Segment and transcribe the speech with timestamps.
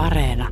[0.00, 0.48] Areena.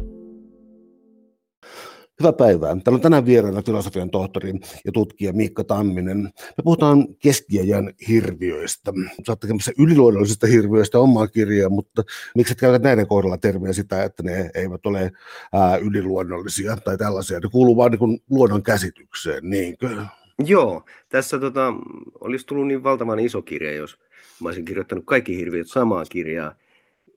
[2.21, 2.77] Hyvää päivää.
[2.85, 4.53] Täällä on tänään vieraana filosofian tohtori
[4.85, 6.23] ja tutkija Miikka Tamminen.
[6.57, 8.93] Me puhutaan keskiajan hirviöistä.
[9.27, 12.03] Sä oot tekemässä yliluonnollisista hirviöistä omaa kirjaa, mutta
[12.37, 15.11] miksi et käytä näiden kohdalla termiä sitä, että ne eivät ole
[15.53, 17.41] ää, yliluonnollisia tai tällaisia?
[17.41, 19.97] Ne kuuluu vain niin luonnon käsitykseen, niinkö?
[20.45, 21.73] Joo, tässä tota,
[22.21, 23.99] olisi tullut niin valtavan iso kirja, jos
[24.41, 26.55] mä olisin kirjoittanut kaikki hirviöt samaa kirjaa.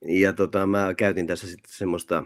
[0.06, 2.24] Ja tota, mä käytin tässä sitten semmoista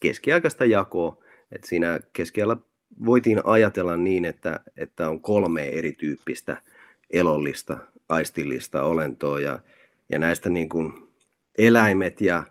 [0.00, 2.56] keskiaikaista jakoa, että siinä keskellä
[3.04, 6.62] voitiin ajatella niin, että, että on kolme erityyppistä
[7.10, 9.58] elollista, aistillista olentoa ja,
[10.12, 10.92] ja näistä niin kuin
[11.58, 12.42] eläimet ja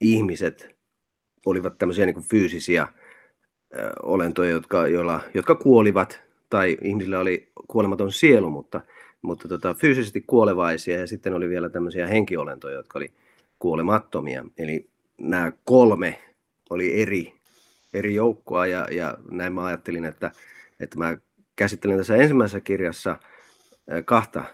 [0.00, 0.76] ihmiset
[1.46, 2.88] olivat tämmöisiä niin kuin fyysisiä
[4.02, 6.20] olentoja, jotka, joilla, jotka kuolivat
[6.50, 8.80] tai ihmisillä oli kuolematon sielu, mutta,
[9.22, 13.12] mutta tota, fyysisesti kuolevaisia ja sitten oli vielä tämmöisiä henkiolentoja, jotka oli
[13.58, 14.44] kuolemattomia.
[14.58, 16.18] Eli nämä kolme
[16.70, 17.34] oli eri,
[17.94, 20.30] eri joukkoa ja, ja näin mä ajattelin, että,
[20.80, 21.16] että mä
[21.56, 23.16] käsittelen tässä ensimmäisessä kirjassa
[24.04, 24.44] kahta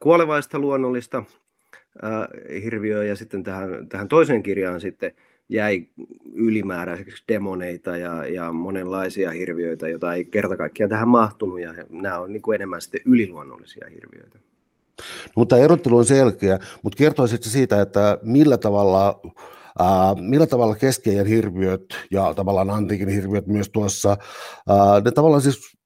[0.00, 5.12] kuolevaista luonnollista äh, hirviöä ja sitten tähän, tähän toiseen kirjaan sitten
[5.48, 5.86] jäi
[6.34, 12.32] ylimääräiseksi demoneita ja, ja monenlaisia hirviöitä, joita ei kerta kaikkiaan tähän mahtunut, ja nämä on
[12.32, 14.38] niin kuin enemmän sitten yliluonnollisia hirviöitä.
[15.36, 19.20] Mutta erottelu on selkeä, mutta kertoisitko siitä, että millä tavalla
[19.80, 24.16] Uh, millä tavalla keskeijän hirviöt ja tavallaan antiikin hirviöt myös tuossa,
[24.70, 25.77] uh, ne tavallaan siis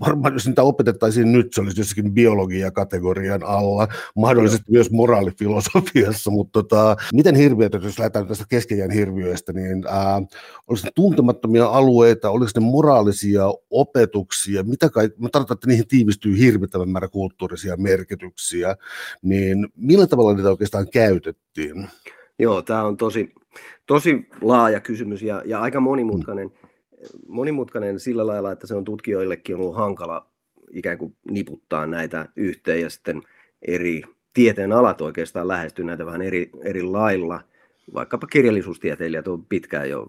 [0.00, 4.72] varmaan jos niitä opetettaisiin nyt, se olisi jossakin biologia-kategorian alla, mahdollisesti Joo.
[4.72, 10.22] myös moraalifilosofiassa, mutta tota, miten hirviöt, jos lähdetään tästä keskeijän hirviöistä, niin ää,
[10.66, 16.38] olisi ne tuntemattomia alueita, oliko ne moraalisia opetuksia, mitä kai, mä tarkoitan, että niihin tiivistyy
[16.38, 18.76] hirvittävän määrä kulttuurisia merkityksiä,
[19.22, 21.88] niin millä tavalla niitä oikeastaan käytettiin?
[22.38, 23.34] Joo, tämä on tosi,
[23.86, 26.48] tosi laaja kysymys ja, ja aika monimutkainen.
[26.48, 26.61] Hmm
[27.28, 30.26] monimutkainen sillä lailla, että se on tutkijoillekin ollut hankala
[30.70, 33.22] ikään kuin niputtaa näitä yhteen ja sitten
[33.62, 34.02] eri
[34.34, 37.40] tieteen alat oikeastaan lähestyy näitä vähän eri, eri lailla.
[37.94, 40.06] Vaikkapa kirjallisuustieteilijät on pitkään jo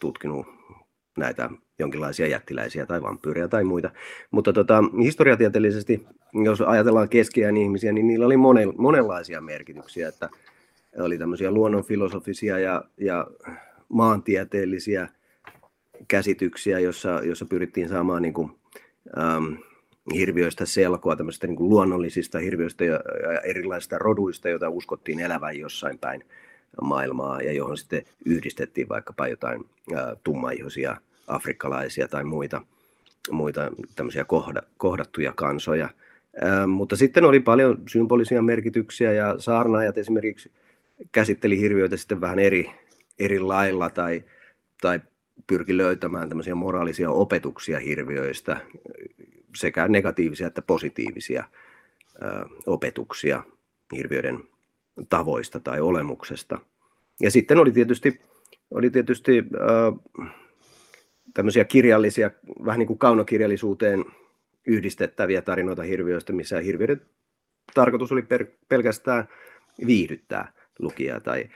[0.00, 0.46] tutkinut
[1.18, 3.90] näitä jonkinlaisia jättiläisiä tai vampyyriä tai muita.
[4.30, 6.06] Mutta tota, historiatieteellisesti,
[6.44, 10.30] jos ajatellaan keskiään ihmisiä, niin niillä oli monen, monenlaisia merkityksiä, että
[10.98, 13.26] oli tämmöisiä luonnonfilosofisia ja, ja
[13.88, 15.08] maantieteellisiä
[16.08, 18.50] käsityksiä, jossa, jossa pyrittiin saamaan niin kuin,
[19.18, 19.54] ähm,
[20.14, 23.00] hirviöistä selkoa, tämmöistä niin kuin luonnollisista hirviöistä ja,
[23.32, 26.24] ja erilaisista roduista, joita uskottiin elävän jossain päin
[26.82, 30.96] maailmaa ja johon sitten yhdistettiin vaikkapa jotain äh, tummaihoisia
[31.26, 32.62] afrikkalaisia tai muita,
[33.30, 35.88] muita tämmöisiä kohda, kohdattuja kansoja.
[36.44, 40.52] Ähm, mutta sitten oli paljon symbolisia merkityksiä ja saarnaajat esimerkiksi
[41.12, 42.70] käsitteli hirviöitä sitten vähän eri,
[43.18, 44.24] eri lailla tai,
[44.80, 45.00] tai
[45.46, 48.60] pyrki löytämään tämmöisiä moraalisia opetuksia hirviöistä,
[49.56, 51.44] sekä negatiivisia että positiivisia
[52.22, 53.42] ö, opetuksia
[53.96, 54.44] hirviöiden
[55.08, 56.58] tavoista tai olemuksesta.
[57.20, 58.20] Ja sitten oli tietysti,
[58.70, 59.92] oli tietysti ö,
[61.34, 62.30] tämmöisiä kirjallisia,
[62.64, 64.04] vähän niin kuin kaunokirjallisuuteen
[64.66, 67.00] yhdistettäviä tarinoita hirviöistä, missä hirviöiden
[67.74, 69.28] tarkoitus oli per, pelkästään
[69.86, 71.48] viihdyttää lukijaa tai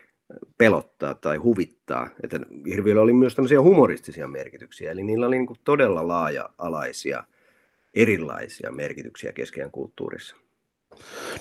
[0.59, 2.09] pelottaa tai huvittaa.
[2.23, 7.25] Että hirviöillä oli myös tämmöisiä humoristisia merkityksiä, eli niillä oli niin kuin todella laaja-alaisia,
[7.95, 10.37] erilaisia merkityksiä keskeään kulttuurissa.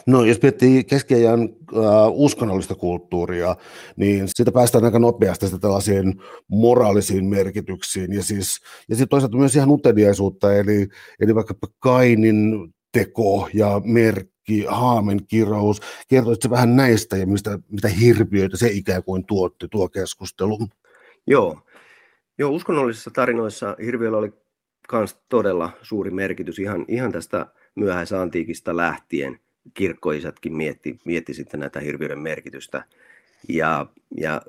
[0.08, 1.80] No jos miettii keskiajan äh,
[2.10, 3.56] uskonnollista kulttuuria,
[3.96, 9.56] niin siitä päästään aika nopeasti sitä tällaisiin moraalisiin merkityksiin ja siis, ja siis toisaalta myös
[9.56, 10.88] ihan uteliaisuutta, eli,
[11.20, 15.82] eli vaikkapa Kainin teko ja merkki haamen kirous.
[16.08, 20.68] Kertoisitko vähän näistä ja mistä, mitä hirviöitä se ikään kuin tuotti tuo keskustelu?
[21.28, 21.60] Joo.
[22.38, 24.34] Joo, uskonnollisissa tarinoissa hirviöillä oli
[24.92, 27.46] myös todella suuri merkitys ihan, ihan tästä
[27.76, 29.40] myöhäisantiikista lähtien.
[29.74, 32.84] Kirkkoisätkin mietti, mietti sitten näitä hirviöiden merkitystä.
[33.50, 33.86] Ja,
[34.18, 34.42] ja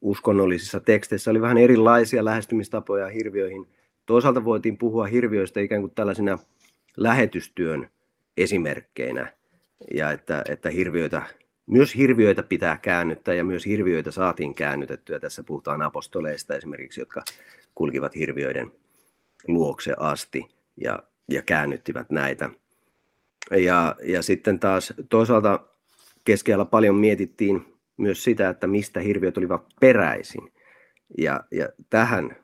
[0.00, 3.66] uskonnollisissa teksteissä oli vähän erilaisia lähestymistapoja hirviöihin.
[4.06, 6.38] Toisaalta voitiin puhua hirviöistä ikään kuin tällaisina
[6.96, 7.90] lähetystyön
[8.36, 9.32] esimerkkeinä
[9.94, 11.22] ja että, että hirviöitä,
[11.66, 15.20] myös hirviöitä pitää käännyttää ja myös hirviöitä saatiin käännytettyä.
[15.20, 17.22] Tässä puhutaan apostoleista esimerkiksi, jotka
[17.74, 18.72] kulkivat hirviöiden
[19.48, 22.50] luokse asti ja, ja käännyttivät näitä.
[23.50, 25.60] Ja, ja sitten taas toisaalta
[26.24, 30.52] keskellä paljon mietittiin myös sitä, että mistä hirviöt olivat peräisin.
[31.18, 32.36] Ja, ja tähän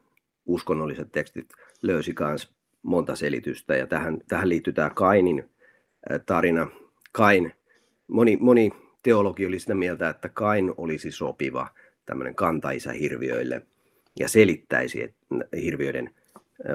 [0.47, 1.49] uskonnolliset tekstit
[1.83, 2.53] löysi myös
[2.83, 5.52] monta selitystä ja tähän, tähän liittyy tämä Kainin
[6.27, 6.69] tarina.
[7.13, 7.53] Kain,
[8.09, 8.73] moni, moni
[9.03, 11.69] teologi oli sitä mieltä, että Kain olisi sopiva
[12.07, 13.67] tämmöinen kantaisa hirviöille
[14.19, 15.15] ja selittäisi
[15.63, 16.15] hirviöiden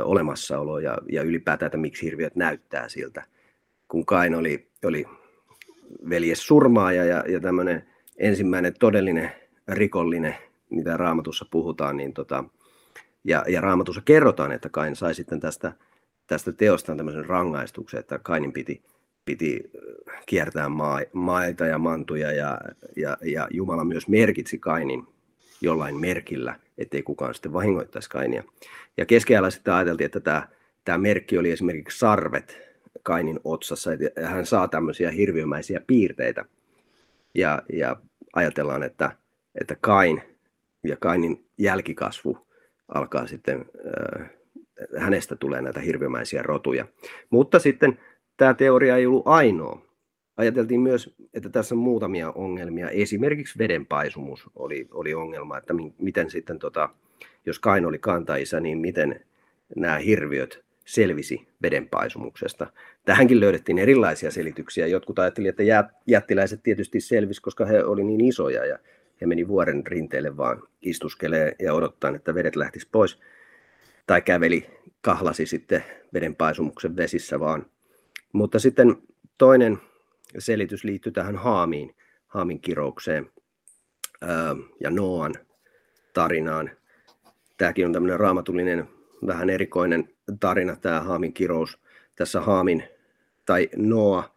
[0.03, 3.23] olemassaolo ja, ja ylipäätään, että miksi hirviöt näyttää siltä.
[3.87, 5.05] Kun Kain oli, oli
[6.09, 7.87] veljes surmaaja ja, ja tämmöinen
[8.17, 9.31] ensimmäinen todellinen
[9.67, 10.35] rikollinen,
[10.69, 12.43] mitä raamatussa puhutaan, niin tota,
[13.23, 15.73] ja, ja raamatussa kerrotaan, että Kain sai sitten tästä,
[16.27, 18.83] tästä teostaan tämmöisen rangaistuksen, että Kainin piti,
[19.27, 19.71] piti
[20.25, 22.57] kiertää maa, maita ja mantuja ja,
[22.95, 25.07] ja, ja Jumala myös merkitsi Kainin
[25.61, 28.43] jollain merkillä, ettei kukaan sitten vahingoittaisi Kainia.
[28.97, 30.47] Ja keskiajalla sitten ajateltiin, että tämä,
[30.85, 32.57] tämä merkki oli esimerkiksi sarvet
[33.03, 36.45] Kainin otsassa, ja hän saa tämmöisiä hirviömäisiä piirteitä.
[37.35, 37.95] Ja, ja
[38.35, 39.11] ajatellaan, että,
[39.61, 40.21] että Kain
[40.83, 42.47] ja Kainin jälkikasvu
[42.87, 43.65] alkaa sitten,
[44.19, 44.29] äh,
[44.97, 46.85] hänestä tulee näitä hirviömäisiä rotuja.
[47.29, 47.99] Mutta sitten
[48.37, 49.81] tämä teoria ei ollut ainoa.
[50.37, 52.89] Ajateltiin myös, että tässä on muutamia ongelmia.
[52.89, 56.89] Esimerkiksi vedenpaisumus oli, oli ongelma, että miten sitten, tota,
[57.45, 59.25] jos Kain oli kantaisa, niin miten
[59.75, 62.67] nämä hirviöt selvisi vedenpaisumuksesta.
[63.05, 64.87] Tähänkin löydettiin erilaisia selityksiä.
[64.87, 68.79] Jotkut ajattelivat, että jättiläiset tietysti selvisi, koska he oli niin isoja ja
[69.21, 73.19] he meni vuoren rinteelle vaan istuskelee ja odottaa, että vedet lähtisi pois.
[74.07, 74.65] Tai käveli,
[75.01, 75.83] kahlasi sitten
[76.13, 77.65] vedenpaisumuksen vesissä vaan.
[78.33, 78.95] Mutta sitten
[79.37, 79.77] toinen
[80.37, 81.95] selitys liittyy tähän Haamiin,
[82.27, 83.31] Haamin kiroukseen
[84.79, 85.33] ja Noan
[86.13, 86.71] tarinaan.
[87.57, 88.89] Tämäkin on tämmöinen raamatullinen,
[89.27, 90.09] vähän erikoinen
[90.39, 91.79] tarina, tämä Haamin kirous.
[92.15, 92.83] Tässä Haamin
[93.45, 94.35] tai Noa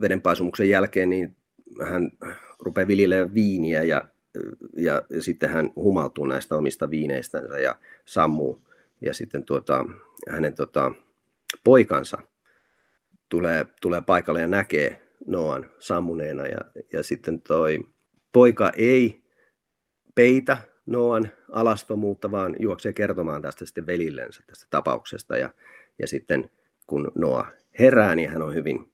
[0.00, 1.36] vedenpaisumuksen jälkeen, niin
[1.90, 2.10] hän
[2.58, 4.08] rupeaa viljelemään viiniä ja,
[4.76, 8.66] ja, ja sitten hän humaltuu näistä omista viineistänsä ja sammuu.
[9.00, 9.86] Ja sitten tuota,
[10.28, 10.92] hänen tuota,
[11.64, 12.18] poikansa
[13.30, 16.58] tulee, tulee paikalle ja näkee Noan sammuneena ja,
[16.92, 17.78] ja sitten toi
[18.32, 19.22] poika ei
[20.14, 20.56] peitä
[20.86, 25.50] Noan alastomuutta, vaan juoksee kertomaan tästä sitten velillensä tästä tapauksesta ja,
[25.98, 26.50] ja sitten
[26.86, 27.46] kun Noa
[27.78, 28.92] herää, niin hän on hyvin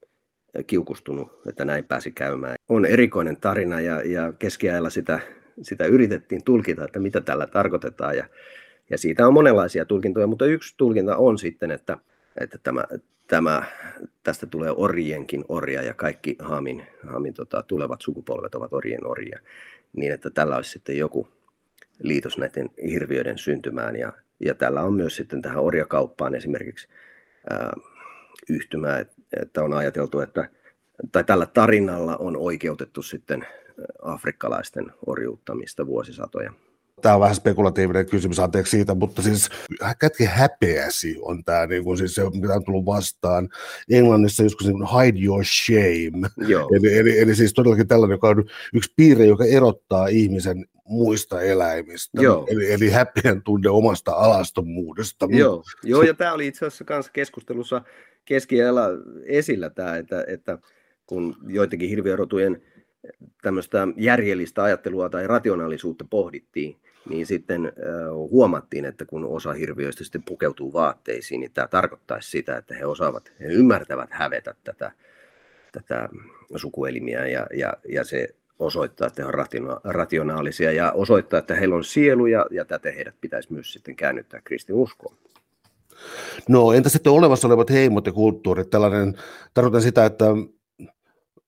[0.66, 2.56] kiukustunut, että näin pääsi käymään.
[2.68, 5.20] On erikoinen tarina ja, ja keskiajalla sitä,
[5.62, 8.28] sitä yritettiin tulkita, että mitä tällä tarkoitetaan ja,
[8.90, 11.98] ja siitä on monenlaisia tulkintoja, mutta yksi tulkinta on sitten, että,
[12.40, 12.84] että tämä,
[13.26, 13.62] tämä,
[14.22, 19.40] tästä tulee orjienkin orja ja kaikki Haamin, Haamin tota, tulevat sukupolvet ovat orjien orjia,
[19.92, 21.28] niin että tällä olisi sitten joku
[22.02, 26.88] liitos näiden hirviöiden syntymään ja, ja tällä on myös sitten tähän orjakauppaan esimerkiksi
[27.50, 27.72] ää,
[28.48, 29.04] yhtymää,
[29.40, 30.48] että on ajateltu, että
[31.12, 33.46] tai tällä tarinalla on oikeutettu sitten
[34.02, 36.52] afrikkalaisten orjuuttamista vuosisatoja.
[37.02, 39.48] Tämä on vähän spekulatiivinen kysymys, anteeksi siitä, mutta siis
[39.98, 43.48] kätke häpeäsi on tämä, niin kuin siis se, mitä on tullut vastaan.
[43.90, 46.28] Englannissa joskus niin hide your shame.
[46.48, 46.69] Joo.
[46.76, 48.44] Eli, eli, eli, siis todellakin tällainen, joka on
[48.75, 52.22] yksi piirre, joka erottaa ihmisen muista eläimistä.
[52.22, 52.46] Joo.
[52.50, 55.26] Eli, eli häpeän tunne omasta alastomuudesta.
[55.31, 57.82] Joo, Joo ja tämä oli itse asiassa kanssa keskustelussa
[58.25, 58.88] keskiajalla
[59.25, 60.58] esillä tämä, että, että
[61.06, 62.62] kun joitakin hirviörotujen
[63.43, 66.76] tämmöistä järjellistä ajattelua tai rationaalisuutta pohdittiin,
[67.08, 67.73] niin sitten
[68.31, 73.32] huomattiin, että kun osa hirviöistä sitten pukeutuu vaatteisiin, niin tämä tarkoittaisi sitä, että he osaavat,
[73.41, 74.93] he ymmärtävät hävetä tätä,
[75.73, 76.08] tätä
[76.56, 81.85] sukuelimiä ja, ja, ja se osoittaa, että he ovat rationaalisia ja osoittaa, että heillä on
[81.85, 85.17] sielu ja, ja tätä heidät pitäisi myös sitten käännyttää kristinuskoon.
[86.48, 88.70] No entä sitten olemassa olevat heimot ja kulttuurit?
[88.70, 89.15] Tällainen,
[89.55, 90.25] tarkoitan sitä, että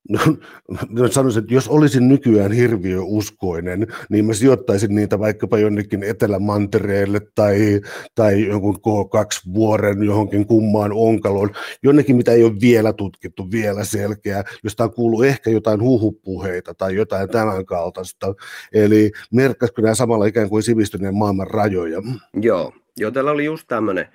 [0.09, 7.81] no, sanoisin, että jos olisin nykyään hirviöuskoinen, niin mä sijoittaisin niitä vaikkapa jonnekin Etelämantereelle tai,
[8.15, 11.49] tai jonkun K2-vuoren johonkin kummaan onkaloon,
[11.83, 16.95] jonnekin, mitä ei ole vielä tutkittu, vielä selkeää, josta on kuullut ehkä jotain huhupuheita tai
[16.95, 18.33] jotain tämän kaltaista.
[18.73, 22.01] Eli merkkaisiko nämä samalla ikään kuin sivistyneen maailman rajoja?
[22.41, 24.07] Joo, joo tällä oli just tämmöinen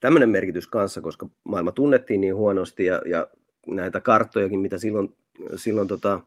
[0.00, 3.26] tämmöinen merkitys kanssa, koska maailma tunnettiin niin huonosti ja, ja
[3.66, 5.16] näitä karttojakin, mitä silloin
[5.56, 6.20] silloin tota,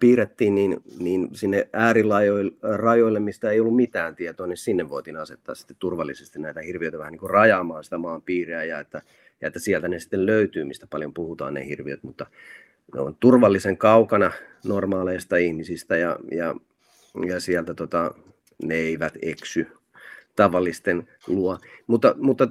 [0.00, 5.76] piirrettiin, niin, niin sinne äärirajoille, mistä ei ollut mitään tietoa, niin sinne voitiin asettaa sitten
[5.78, 9.02] turvallisesti näitä hirviöitä vähän niin kuin rajaamaan sitä maan piiriä ja että,
[9.40, 12.26] ja että sieltä ne sitten löytyy, mistä paljon puhutaan ne hirviöt, mutta
[12.94, 14.32] ne on turvallisen kaukana
[14.64, 16.54] normaaleista ihmisistä ja, ja,
[17.26, 18.14] ja sieltä tota,
[18.62, 19.66] ne eivät eksy
[20.36, 21.58] tavallisten luo.
[21.86, 22.48] Mutta, mutta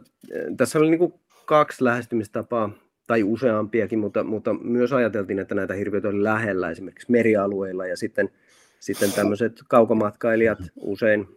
[0.57, 1.13] tässä oli niin kuin
[1.45, 2.69] kaksi lähestymistapaa
[3.07, 8.29] tai useampiakin, mutta, mutta myös ajateltiin, että näitä hirviöitä oli lähellä esimerkiksi merialueilla ja sitten,
[8.79, 11.27] sitten tämmöiset kaukomatkailijat usein,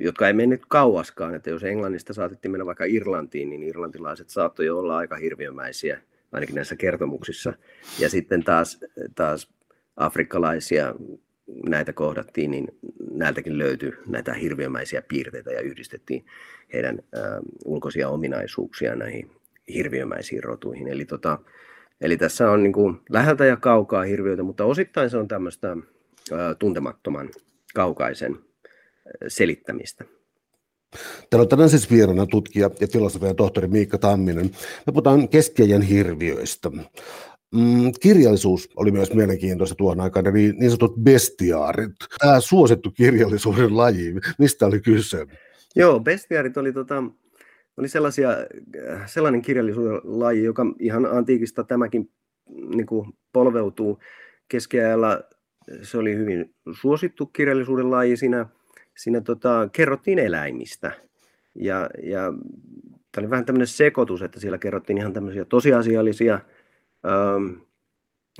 [0.00, 4.96] jotka ei mennyt kauaskaan, että jos Englannista saatettiin mennä vaikka Irlantiin, niin irlantilaiset saattoi olla
[4.96, 6.00] aika hirviömäisiä,
[6.32, 7.52] ainakin näissä kertomuksissa.
[8.00, 8.80] Ja sitten taas,
[9.14, 9.54] taas
[9.96, 10.94] afrikkalaisia
[11.68, 12.68] näitä kohdattiin, niin
[13.10, 16.24] näiltäkin löytyi näitä hirviömäisiä piirteitä ja yhdistettiin
[16.72, 17.18] heidän ä,
[17.64, 19.30] ulkoisia ominaisuuksia näihin
[19.68, 20.88] hirviömäisiin rotuihin.
[20.88, 21.38] Eli, tota,
[22.00, 25.70] eli tässä on niin kuin läheltä ja kaukaa hirviöitä, mutta osittain se on tämmöistä
[26.32, 27.30] ä, tuntemattoman
[27.74, 28.38] kaukaisen
[29.28, 30.04] selittämistä.
[31.30, 34.50] Täällä on tänään siis vieraana tutkija ja filosofian tohtori Miikka Tamminen.
[34.86, 36.70] Me puhutaan keskiajan hirviöistä.
[37.54, 41.92] Mm, kirjallisuus oli myös mielenkiintoista tuon aikana, niin, niin sanotut bestiaarit.
[42.18, 45.26] Tämä suosittu kirjallisuuden laji, mistä oli kyse?
[45.76, 47.02] Joo, bestiaarit oli, tota,
[47.76, 48.30] oli sellaisia,
[49.06, 52.10] sellainen kirjallisuuden laji, joka ihan antiikista tämäkin
[52.48, 53.98] niin kuin polveutuu.
[54.48, 55.20] Keskiajalla
[55.82, 58.16] se oli hyvin suosittu kirjallisuuden laji.
[58.16, 58.46] Siinä,
[58.96, 60.92] siinä tota, kerrottiin eläimistä.
[61.54, 62.32] Ja, ja
[63.12, 66.40] tämä oli vähän tämmöinen sekoitus, että siellä kerrottiin ihan tämmöisiä tosiasiallisia–
[67.06, 67.60] ähm,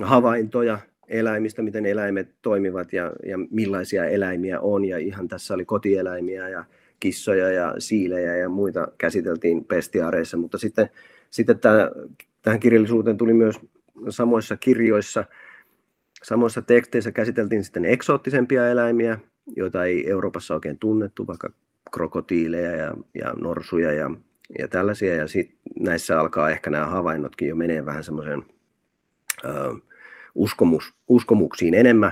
[0.01, 4.85] havaintoja eläimistä, miten eläimet toimivat ja, ja millaisia eläimiä on.
[4.85, 6.65] Ja ihan tässä oli kotieläimiä ja
[6.99, 10.89] kissoja ja siilejä ja muita käsiteltiin pestiaareissa, mutta sitten,
[11.29, 11.91] sitten tämä,
[12.41, 13.59] tähän kirjallisuuteen tuli myös
[14.09, 15.25] samoissa kirjoissa,
[16.23, 19.19] samoissa teksteissä käsiteltiin sitten eksoottisempia eläimiä,
[19.55, 21.49] joita ei Euroopassa oikein tunnettu, vaikka
[21.91, 24.11] krokotiileja ja, ja norsuja ja,
[24.59, 25.15] ja tällaisia.
[25.15, 28.43] Ja sit näissä alkaa ehkä nämä havainnotkin jo menee vähän semmoisen
[30.35, 32.11] uskomus, uskomuksiin enemmän.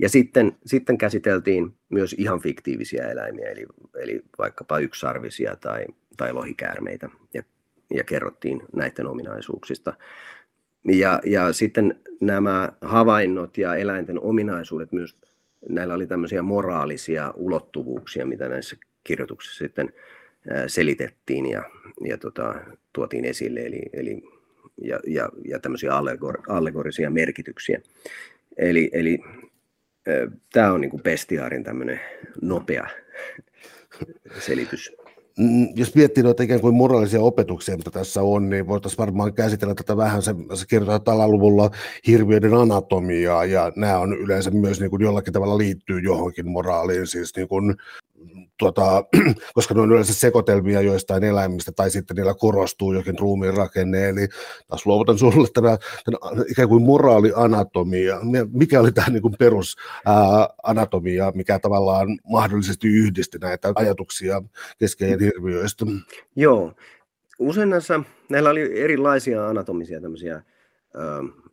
[0.00, 5.84] Ja sitten, sitten käsiteltiin myös ihan fiktiivisiä eläimiä, eli, eli vaikkapa yksarvisia tai,
[6.16, 7.42] tai lohikäärmeitä, ja,
[7.94, 9.92] ja kerrottiin näiden ominaisuuksista.
[10.84, 15.16] Ja, ja sitten nämä havainnot ja eläinten ominaisuudet myös,
[15.68, 19.92] näillä oli tämmöisiä moraalisia ulottuvuuksia, mitä näissä kirjoituksissa sitten
[20.66, 21.62] selitettiin ja,
[22.04, 22.54] ja tota,
[22.92, 23.60] tuotiin esille.
[23.60, 24.22] Eli, eli
[24.82, 27.80] ja, ja, ja tämmöisiä allegor, allegorisia merkityksiä.
[28.56, 29.18] Eli, eli
[30.52, 32.00] tämä on niin bestiaarin tämmöinen
[32.42, 32.86] nopea
[34.38, 34.92] selitys.
[35.38, 39.74] Mm, jos miettii noita ikään kuin moraalisia opetuksia, mitä tässä on, niin voitaisiin varmaan käsitellä
[39.74, 41.70] tätä vähän, se, se kirjoittaa tällä luvulla
[42.06, 47.36] hirviöiden anatomiaa, ja nämä on yleensä myös niin kuin jollakin tavalla liittyy johonkin moraaliin, siis
[47.36, 47.76] niin kuin
[48.60, 49.04] tuota,
[49.54, 54.28] koska ne on yleensä sekoitelmia joistain eläimistä, tai sitten niillä korostuu jokin ruumiin rakenne, eli
[54.68, 56.18] taas luovutan sinulle tämä, tämä
[56.50, 58.20] ikään kuin moraalianatomia,
[58.52, 64.42] mikä oli tämä niin perusanatomia, mikä tavallaan mahdollisesti yhdisti näitä ajatuksia
[64.78, 65.86] keskeinen hirviöistä?
[66.36, 66.72] Joo,
[67.38, 70.42] usein näissä, näillä oli erilaisia anatomisia tämmöisiä ö,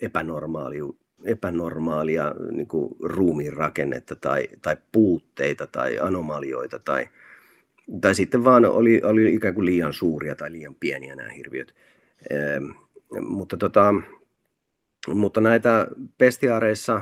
[0.01, 0.83] epänormaalia
[1.23, 7.07] epänormaalia niin kuin ruumiin rakennetta tai, tai puutteita tai anomalioita tai,
[8.01, 11.75] tai sitten vaan oli, oli ikään kuin liian suuria tai liian pieniä nämä hirviöt.
[12.29, 12.35] E,
[13.21, 13.93] mutta, tota,
[15.07, 17.01] mutta näitä pestiaareissa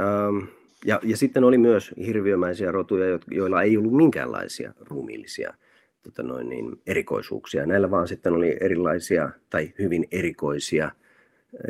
[0.00, 0.48] ähm,
[0.84, 5.54] ja, ja sitten oli myös hirviömäisiä rotuja, joilla ei ollut minkäänlaisia ruumiillisia
[6.02, 7.66] tota noin niin, erikoisuuksia.
[7.66, 10.90] Näillä vaan sitten oli erilaisia tai hyvin erikoisia–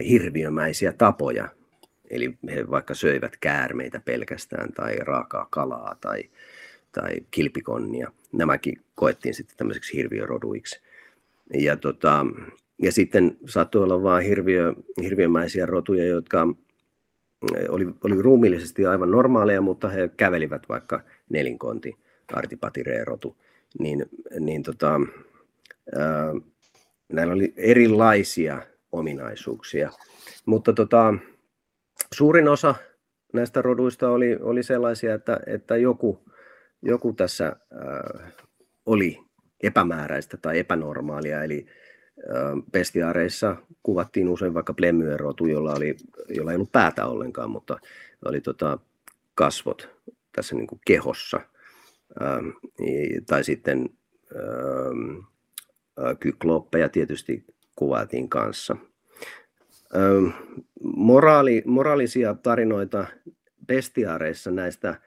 [0.08, 1.48] hirviömäisiä tapoja.
[2.10, 6.22] Eli he vaikka söivät käärmeitä pelkästään tai raakaa kalaa tai,
[6.92, 8.12] tai kilpikonnia.
[8.32, 10.80] Nämäkin koettiin sitten tämmöiseksi hirviöroduiksi.
[11.54, 12.26] Ja, tota,
[12.82, 16.48] ja sitten saattoi olla vain hirviö, hirviömäisiä rotuja, jotka
[17.68, 21.96] oli, oli ruumiillisesti aivan normaaleja, mutta he kävelivät vaikka nelinkonti,
[22.32, 23.36] artipatireerotu,
[23.78, 24.06] niin,
[24.40, 25.00] niin tota,
[25.98, 26.34] ää,
[27.12, 28.62] näillä oli erilaisia
[28.96, 29.90] ominaisuuksia.
[30.46, 31.14] Mutta tota,
[32.14, 32.74] suurin osa
[33.32, 36.24] näistä roduista oli, oli sellaisia, että, että joku,
[36.82, 38.32] joku tässä äh,
[38.86, 39.18] oli
[39.62, 41.66] epämääräistä tai epänormaalia, eli
[42.18, 45.96] äh, pestiaareissa kuvattiin usein vaikka plemyön-rotu, jolla, oli,
[46.28, 47.78] jolla ei ollut päätä ollenkaan, mutta
[48.24, 48.78] oli tota,
[49.34, 49.88] kasvot
[50.32, 51.40] tässä niin kuin kehossa.
[52.22, 52.48] Ähm,
[53.26, 53.88] tai sitten
[54.36, 55.16] ähm,
[56.04, 57.44] äh, kykloppeja tietysti
[57.76, 58.76] kuvailtiin kanssa.
[60.96, 63.06] Moraali, moraalisia tarinoita
[63.66, 65.00] bestiaareissa näistä,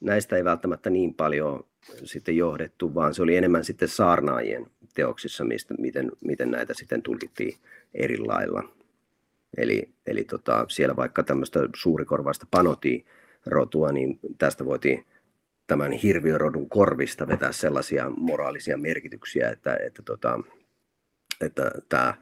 [0.00, 1.64] näistä ei välttämättä niin paljon
[2.04, 7.56] sitten johdettu, vaan se oli enemmän sitten saarnaajien teoksissa, mistä, miten, miten näitä sitten tulkittiin
[7.94, 8.62] eri lailla.
[9.56, 15.04] Eli, eli tota, siellä vaikka tämmöistä suurikorvaista panotii-rotua, niin tästä voitiin
[15.66, 20.40] tämän hirviörodun korvista vetää sellaisia moraalisia merkityksiä, että, että, tota,
[21.40, 22.14] että tämä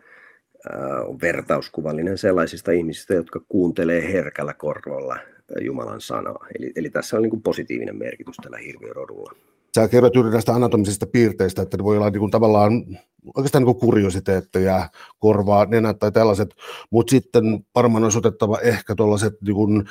[1.07, 5.19] on vertauskuvallinen sellaisista ihmisistä, jotka kuuntelee herkällä korvalla
[5.61, 6.47] Jumalan sanaa.
[6.59, 9.33] Eli, eli tässä on niin positiivinen merkitys tällä hirviörodulla.
[9.75, 12.73] sä kerrot juuri näistä anatomisista piirteistä, että ne voi olla niin kuin tavallaan
[13.37, 16.55] oikeastaan niin kuriositeetteja, korvaa, nenät tai tällaiset,
[16.91, 17.45] mutta sitten
[17.75, 19.85] varmaan olisi otettava ehkä tuollaiset niin kuin,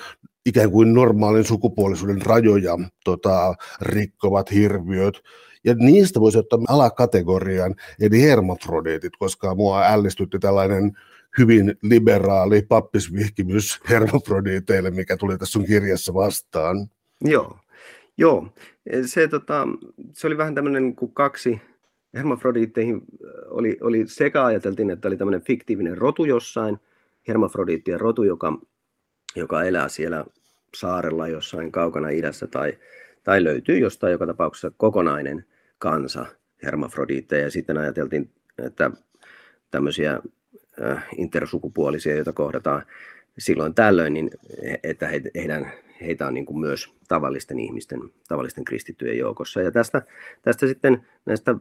[0.45, 5.21] ikään kuin normaalin sukupuolisuuden rajoja tota, rikkovat hirviöt,
[5.63, 10.97] ja niistä voisi ottaa alakategorian, eli hermafrodiitit, koska mua ällistytti tällainen
[11.37, 16.87] hyvin liberaali pappisvihkimys hermafrodiiteille, mikä tuli tässä sun kirjassa vastaan.
[17.21, 17.57] Joo,
[18.17, 18.47] Joo.
[19.05, 19.67] Se, tota,
[20.13, 21.61] se oli vähän tämmöinen kuin kaksi
[22.13, 23.01] hermafrodiitteihin
[23.47, 26.79] oli, oli sekä ajateltiin, että oli tämmöinen fiktiivinen rotu jossain,
[27.27, 28.57] hermafrodiittien rotu, joka,
[29.35, 30.25] joka elää siellä
[30.75, 32.77] saarella jossain kaukana idässä tai,
[33.23, 35.45] tai löytyy jostain joka tapauksessa kokonainen
[35.83, 36.25] kansa
[36.63, 37.43] hermafrodiitteja.
[37.43, 38.29] Ja sitten ajateltiin,
[38.65, 38.91] että
[39.71, 40.21] tämmöisiä
[41.17, 42.85] intersukupuolisia, joita kohdataan
[43.37, 44.31] silloin tällöin, niin
[44.83, 45.71] että heidän,
[46.01, 49.61] heitä on niin kuin myös tavallisten ihmisten, tavallisten kristittyjen joukossa.
[49.61, 50.01] Ja tästä,
[50.41, 51.55] tästä sitten näistä,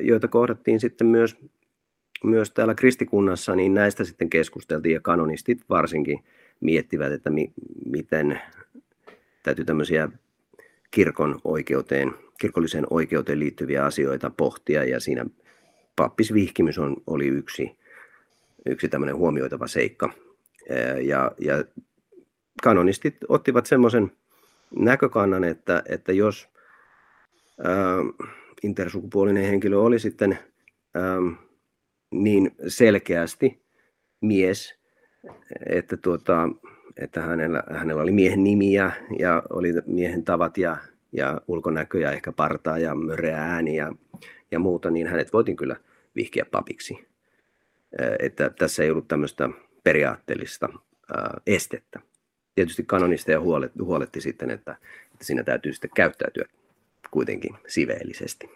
[0.00, 1.36] joita kohdattiin sitten myös,
[2.24, 6.24] myös täällä kristikunnassa, niin näistä sitten keskusteltiin ja kanonistit varsinkin
[6.60, 7.52] miettivät, että mi,
[7.86, 8.40] miten
[9.42, 10.08] täytyy tämmöisiä
[10.90, 15.26] kirkon oikeuteen, kirkolliseen oikeuteen liittyviä asioita pohtia ja siinä
[15.96, 17.78] pappisvihkimys on, oli yksi,
[18.66, 20.12] yksi tämmöinen huomioitava seikka.
[21.02, 21.64] Ja, ja
[22.62, 24.12] kanonistit ottivat semmoisen
[24.76, 26.48] näkökannan, että, että jos
[27.64, 27.96] ää,
[28.62, 30.38] intersukupuolinen henkilö oli sitten
[30.94, 31.16] ää,
[32.10, 33.62] niin selkeästi
[34.20, 34.74] mies,
[35.66, 36.48] että, tuota,
[36.96, 40.76] että hänellä, hänellä oli miehen nimiä ja oli miehen tavat ja,
[41.12, 43.92] ja ulkonäkö ja ehkä partaa ja möreä ääni ja,
[44.50, 45.76] ja muuta, niin hänet voitiin kyllä
[46.16, 47.08] vihkiä papiksi.
[48.18, 49.48] Että tässä ei ollut tämmöistä
[49.84, 50.68] periaatteellista
[51.46, 52.00] estettä
[52.54, 54.76] tietysti kanonisteja huoletti, huoletti sitten, että,
[55.12, 56.44] että siinä täytyy sitten käyttäytyä
[57.10, 58.50] kuitenkin siveellisesti.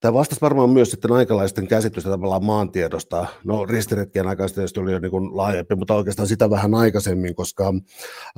[0.00, 3.26] Tämä vastasi varmaan myös sitten aikalaisten käsitystä tavallaan maantiedosta.
[3.44, 7.74] No ristiretkien aikaisesti tietysti oli jo niin kuin laajempi, mutta oikeastaan sitä vähän aikaisemmin, koska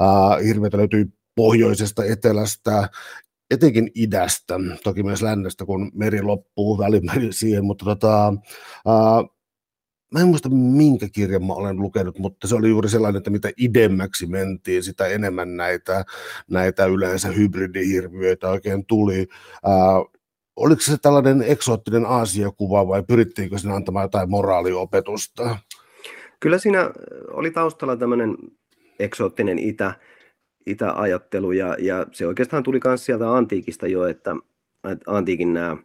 [0.03, 2.89] äh, hirveitä löytyy pohjoisesta, etelästä,
[3.51, 4.55] etenkin idästä,
[4.85, 9.31] toki myös lännestä, kun meri loppuu, välimeri siihen, mutta tota, äh,
[10.13, 13.51] mä en muista minkä kirjan mä olen lukenut, mutta se oli juuri sellainen, että mitä
[13.57, 16.05] idemmäksi mentiin, sitä enemmän näitä,
[16.51, 19.29] näitä yleensä hybridihirviöitä oikein tuli.
[20.57, 25.59] Oliko se tällainen eksoottinen Aasia-kuva vai pyrittiinkö sinä antamaan jotain moraaliopetusta?
[26.41, 26.91] Kyllä siinä
[27.31, 28.37] oli taustalla tämmöinen
[28.99, 29.95] eksoottinen itä,
[30.67, 34.37] itäajattelu ja, ja se oikeastaan tuli myös sieltä antiikista jo, että,
[35.07, 35.77] antiikin nämä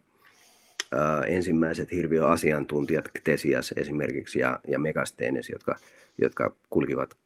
[0.92, 5.76] ää, ensimmäiset hirviöasiantuntijat, Ktesias esimerkiksi ja, ja Megastenes, jotka,
[6.18, 7.16] jotka kulkivat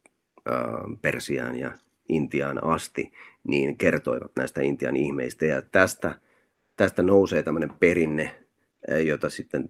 [0.46, 0.62] ää,
[1.02, 1.72] Persiaan ja
[2.08, 3.12] Intiaan asti,
[3.44, 6.14] niin kertoivat näistä Intian ihmeistä ja tästä,
[6.82, 8.34] tästä nousee tämmöinen perinne,
[9.06, 9.64] jota sitten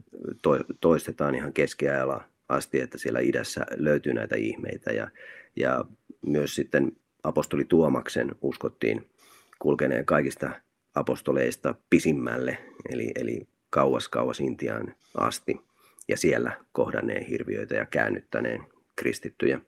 [0.81, 5.09] toistetaan ihan keskiajalla asti, että siellä idässä löytyy näitä ihmeitä ja,
[5.57, 5.85] ja
[6.27, 9.11] myös sitten apostoli Tuomaksen uskottiin
[9.59, 10.51] kulkeneen kaikista
[10.95, 12.59] apostoleista pisimmälle,
[12.91, 15.61] eli, eli kauas kauas Intiaan asti
[16.09, 18.61] ja siellä kohdanneen hirviöitä ja käännyttäneen
[18.97, 19.61] kristittyjä.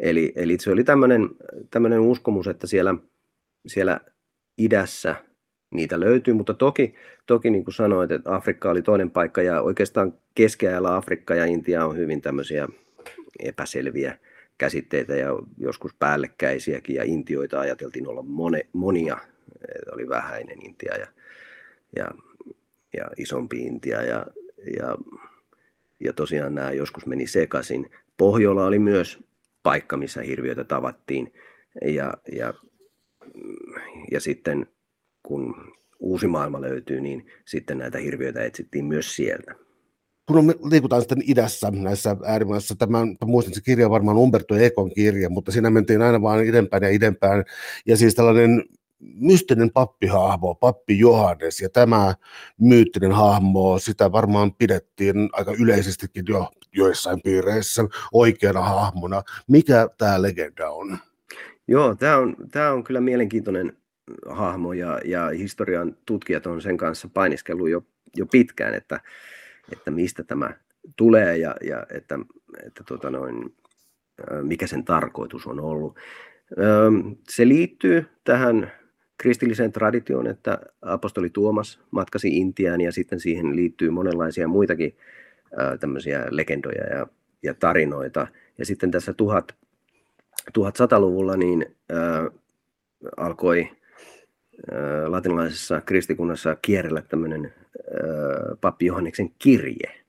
[0.00, 0.84] Eli, eli se oli
[1.70, 2.94] tämmöinen uskomus, että siellä,
[3.66, 4.00] siellä
[4.58, 5.27] idässä
[5.70, 6.94] niitä löytyy, mutta toki,
[7.26, 11.86] toki niin kuin sanoit, että Afrikka oli toinen paikka ja oikeastaan keskiajalla Afrikka ja Intia
[11.86, 12.68] on hyvin tämmöisiä
[13.38, 14.18] epäselviä
[14.58, 15.28] käsitteitä ja
[15.58, 19.18] joskus päällekkäisiäkin ja intioita ajateltiin olla mone, monia,
[19.92, 21.06] oli vähäinen Intia ja,
[21.96, 22.08] ja
[22.96, 24.26] ja isompi Intia ja,
[24.78, 24.96] ja,
[26.00, 27.90] ja tosiaan nämä joskus meni sekaisin.
[28.16, 29.18] Pohjola oli myös
[29.62, 31.32] paikka, missä hirviöitä tavattiin
[31.82, 32.54] ja, ja,
[34.10, 34.66] ja sitten
[35.28, 35.54] kun
[35.98, 39.54] uusi maailma löytyy, niin sitten näitä hirviöitä etsittiin myös sieltä
[40.26, 45.30] kun me liikutaan sitten idässä näissä äärimmäisissä, tämän, muistan, se kirja varmaan Umberto Ekon kirja,
[45.30, 47.44] mutta siinä mentiin aina vaan idempään ja idempään,
[47.86, 48.64] ja siis tällainen
[49.00, 52.14] mystinen pappihahmo, pappi Johannes, ja tämä
[52.60, 59.22] myyttinen hahmo, sitä varmaan pidettiin aika yleisestikin jo joissain piireissä oikeana hahmona.
[59.48, 60.98] Mikä tämä legenda on?
[61.68, 63.76] Joo, tämä on, tämä on kyllä mielenkiintoinen
[64.28, 67.84] hahmo, ja, ja historian tutkijat on sen kanssa painiskellut jo,
[68.16, 69.00] jo pitkään, että,
[69.72, 70.50] että mistä tämä
[70.96, 72.18] tulee, ja, ja että,
[72.66, 73.54] että tota noin,
[74.42, 75.98] mikä sen tarkoitus on ollut.
[77.28, 78.72] Se liittyy tähän
[79.18, 84.96] kristilliseen traditioon, että apostoli Tuomas matkasi Intiaan ja sitten siihen liittyy monenlaisia muitakin
[85.80, 87.06] tämmöisiä legendoja ja,
[87.42, 88.26] ja tarinoita.
[88.58, 89.52] Ja sitten tässä 1000,
[90.58, 91.76] 1100-luvulla niin
[93.16, 93.70] alkoi
[95.06, 97.54] latinalaisessa kristikunnassa kierrellä tämmöinen
[98.60, 100.00] pappi Johanneksen kirje,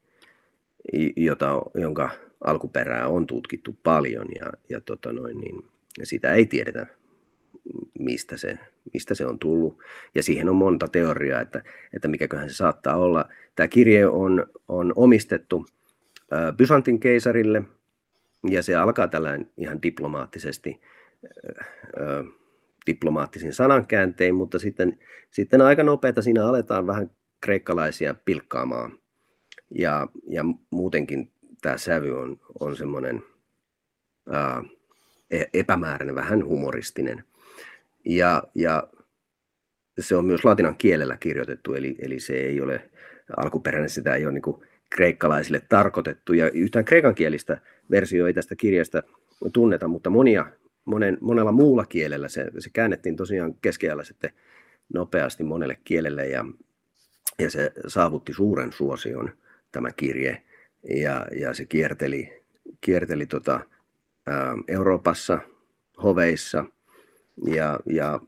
[1.16, 2.10] jota, jonka
[2.44, 5.66] alkuperää on tutkittu paljon ja, ja tota noin, niin
[6.04, 6.88] sitä ei tiedetä,
[8.00, 8.58] mistä se,
[8.94, 9.80] mistä se on tullut.
[10.16, 13.26] Ja siihen on monta teoriaa, että, että mikäköhän se saattaa olla.
[13.56, 15.66] Tämä kirje on, on omistettu
[16.58, 17.64] Byzantin keisarille
[18.50, 20.82] ja se alkaa tällainen ihan diplomaattisesti
[22.88, 25.00] diplomaattisin sanankääntein, mutta sitten,
[25.32, 27.12] sitten aika nopeata siinä aletaan vähän
[27.42, 29.00] kreikkalaisia pilkkaamaan.
[29.76, 33.24] Ja, ja muutenkin tämä sävy on, on semmoinen
[35.32, 37.24] e, epämääräinen, vähän humoristinen.
[38.06, 38.88] Ja, ja
[40.00, 42.90] se on myös latinan kielellä kirjoitettu, eli, eli se ei ole
[43.38, 46.34] alkuperäinen, sitä ei ole niin kreikkalaisille tarkoitettu.
[46.34, 47.58] Ja yhtään kreikankielistä
[47.92, 49.04] versio ei tästä kirjasta
[49.54, 50.46] tunneta, mutta monia,
[50.86, 52.28] monen, monella muulla kielellä.
[52.28, 54.32] Se, se käännettiin tosiaan keskiajalla sitten
[54.94, 56.46] nopeasti monelle kielelle ja,
[57.40, 59.30] ja se saavutti suuren suosion
[59.72, 60.44] tämä kirje.
[60.90, 62.44] Ja, ja se kierteli,
[62.82, 63.60] kierteli tota,
[64.28, 65.40] ää, Euroopassa,
[66.04, 66.66] hoveissa.
[67.46, 68.20] Ja, ja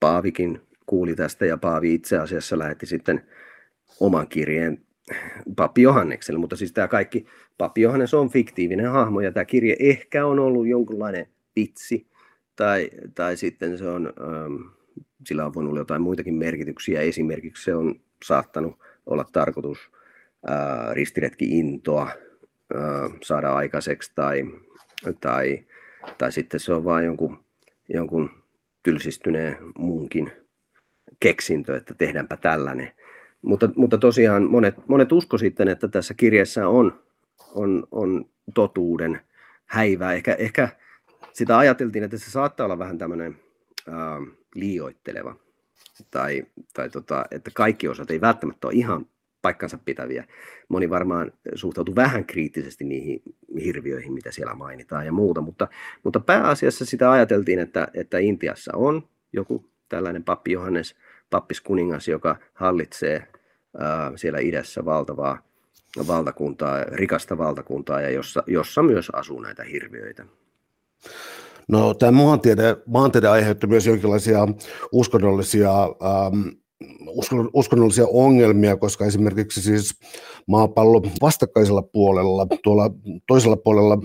[0.00, 3.26] Paavikin kuuli tästä ja Paavi itse asiassa lähetti sitten
[4.00, 4.87] oman kirjeen
[5.56, 7.26] pappi Johannekselle, mutta siis tämä kaikki,
[7.58, 12.06] pappi Johannes on fiktiivinen hahmo ja tämä kirje ehkä on ollut jonkunlainen vitsi
[12.56, 14.68] tai, tai sitten se on, ähm,
[15.26, 17.94] sillä on voinut olla jotain muitakin merkityksiä, esimerkiksi se on
[18.24, 19.78] saattanut olla tarkoitus
[20.50, 24.44] äh, ristiretki-intoa äh, saada aikaiseksi tai,
[25.20, 25.64] tai,
[26.18, 27.44] tai sitten se on vain jonkun,
[27.88, 28.30] jonkun
[28.82, 30.32] tylsistyneen muunkin
[31.20, 32.92] keksintö, että tehdäänpä tällainen.
[33.42, 37.00] Mutta, mutta tosiaan monet, monet usko sitten, että tässä kirjassa on,
[37.54, 38.24] on, on
[38.54, 39.20] totuuden
[39.66, 40.12] häivää.
[40.12, 40.68] Ehkä, ehkä
[41.32, 43.36] sitä ajateltiin, että se saattaa olla vähän tämmöinen
[43.88, 43.94] äh,
[44.54, 45.36] liioitteleva.
[46.10, 46.42] Tai,
[46.74, 49.06] tai tota, että kaikki osat ei välttämättä ole ihan
[49.42, 50.24] paikkansa pitäviä.
[50.68, 53.22] Moni varmaan suhtautuu vähän kriittisesti niihin
[53.64, 55.68] hirviöihin, mitä siellä mainitaan ja muuta, mutta,
[56.04, 60.96] mutta pääasiassa sitä ajateltiin, että, että Intiassa on joku tällainen pappi Johannes,
[61.30, 63.26] pappiskuningas, joka hallitsee
[64.16, 65.48] siellä idässä valtavaa
[66.06, 70.24] valtakuntaa, rikasta valtakuntaa ja jossa, jossa myös asuu näitä hirviöitä.
[71.68, 74.48] No tämä maantiede, maantiede aiheutti myös jonkinlaisia
[74.92, 76.48] uskonnollisia ähm,
[77.52, 80.00] uskonnollisia ongelmia, koska esimerkiksi siis
[80.46, 82.90] maapallon vastakkaisella puolella, tuolla
[83.26, 83.98] toisella puolella,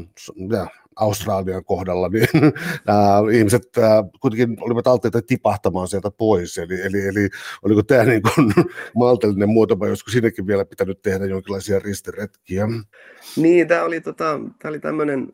[0.96, 2.28] Australian kohdalla, niin
[2.88, 6.58] nämä ihmiset ää, kuitenkin olivat alttiita tipahtamaan sieltä pois.
[6.58, 7.30] Eli, eli, eli
[7.64, 8.54] oliko tämä niin kuin
[8.96, 12.68] maltillinen muoto, vai olisiko sinnekin vielä pitänyt tehdä jonkinlaisia ristiretkiä?
[13.38, 15.34] Niin, tämä oli, tota, tämä oli tämmöinen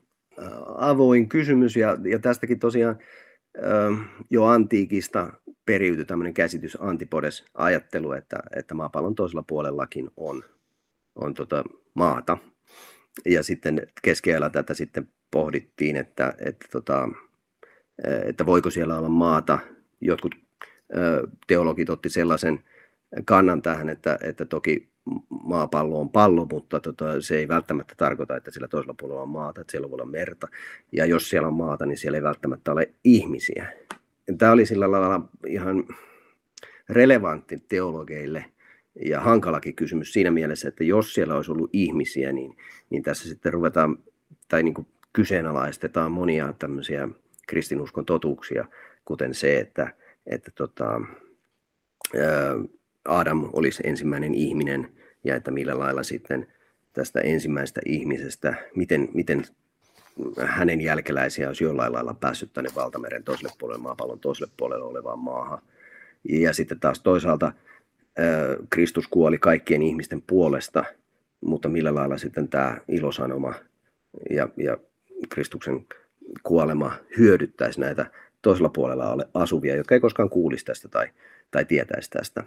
[0.77, 2.97] avoin kysymys, ja, ja tästäkin tosiaan
[4.29, 5.33] jo antiikista
[5.65, 10.43] periytyi tämmöinen käsitys antipodes-ajattelu, että, että maapallon toisella puolellakin on,
[11.15, 12.37] on tota maata.
[13.25, 17.09] Ja sitten keskellä tätä sitten pohdittiin, että, että, tota,
[18.25, 19.59] että voiko siellä olla maata.
[20.01, 20.35] Jotkut
[21.47, 22.63] teologit otti sellaisen
[23.25, 24.89] kannan tähän, että, että toki
[25.29, 29.61] maapallo on pallo, mutta tota, se ei välttämättä tarkoita, että sillä toisella puolella on maata,
[29.61, 30.47] että siellä voi olla merta.
[30.91, 33.73] Ja jos siellä on maata, niin siellä ei välttämättä ole ihmisiä.
[34.37, 35.83] Tämä oli sillä lailla ihan
[36.89, 38.45] relevantti teologeille
[39.05, 42.57] ja hankalakin kysymys siinä mielessä, että jos siellä olisi ollut ihmisiä, niin,
[42.89, 43.97] niin tässä sitten ruvetaan,
[44.47, 47.09] tai niin kuin kyseenalaistetaan monia tämmöisiä
[47.47, 48.65] kristinuskon totuuksia,
[49.05, 49.93] kuten se, että,
[50.25, 51.01] että tota,
[53.05, 54.91] Adam olisi ensimmäinen ihminen
[55.23, 56.47] ja että millä lailla sitten
[56.93, 59.43] tästä ensimmäisestä ihmisestä, miten, miten
[60.45, 65.61] hänen jälkeläisiä olisi jollain lailla päässyt tänne valtameren toiselle puolelle, maapallon toiselle puolelle olevaan maahan.
[66.29, 67.53] Ja sitten taas toisaalta
[68.69, 70.83] Kristus kuoli kaikkien ihmisten puolesta,
[71.41, 73.53] mutta millä lailla sitten tämä ilosanoma
[74.29, 74.77] ja, ja
[75.29, 75.85] Kristuksen
[76.43, 78.05] kuolema hyödyttäisi näitä
[78.41, 81.07] toisella puolella asuvia, jotka ei koskaan kuulisi tästä tai,
[81.51, 82.43] tai tietäisi tästä.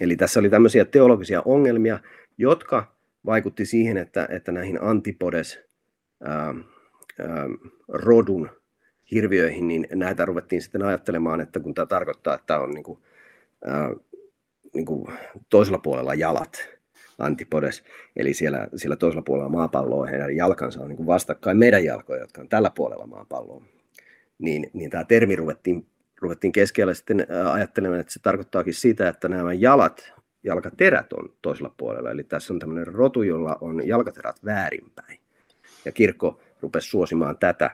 [0.00, 1.98] Eli tässä oli tämmöisiä teologisia ongelmia,
[2.38, 2.94] jotka
[3.26, 5.60] vaikutti siihen, että, että näihin antipodes
[6.22, 6.54] ää,
[7.18, 7.48] ää,
[7.88, 8.50] rodun
[9.10, 12.98] hirviöihin, niin näitä ruvettiin sitten ajattelemaan, että kun tämä tarkoittaa, että on niin kuin,
[13.64, 13.90] ää,
[14.74, 15.12] niin kuin
[15.50, 16.68] toisella puolella jalat,
[17.22, 17.84] antipodes,
[18.16, 22.48] eli siellä, siellä toisella puolella maapalloa heidän jalkansa on niin vastakkain meidän jalkoja, jotka on
[22.48, 23.64] tällä puolella maapalloa,
[24.38, 25.86] niin, niin tämä termi ruvettiin,
[26.20, 30.12] ruvettiin keskellä sitten ajattelemaan, että se tarkoittaakin sitä, että nämä jalat,
[30.44, 35.18] jalkaterät on toisella puolella, eli tässä on tämmöinen rotu, jolla on jalkaterät väärinpäin.
[35.84, 37.70] Ja kirkko rupesi suosimaan tätä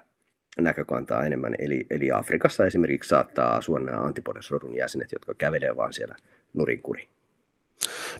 [0.61, 1.54] näkökantaa enemmän.
[1.58, 6.16] Eli, eli Afrikassa esimerkiksi saattaa asua nämä antipodesrodun jäsenet, jotka kävelee vaan siellä
[6.54, 7.08] nurinkuri.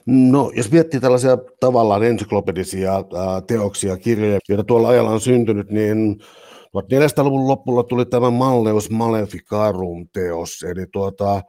[0.07, 6.21] No, jos miettii tällaisia tavallaan ensyklopedisia ää, teoksia, kirjoja, joita tuolla ajalla on syntynyt, niin
[6.68, 11.42] 1400-luvun lopulla tuli tämä Malleus Maleficarum teos, eli tuota,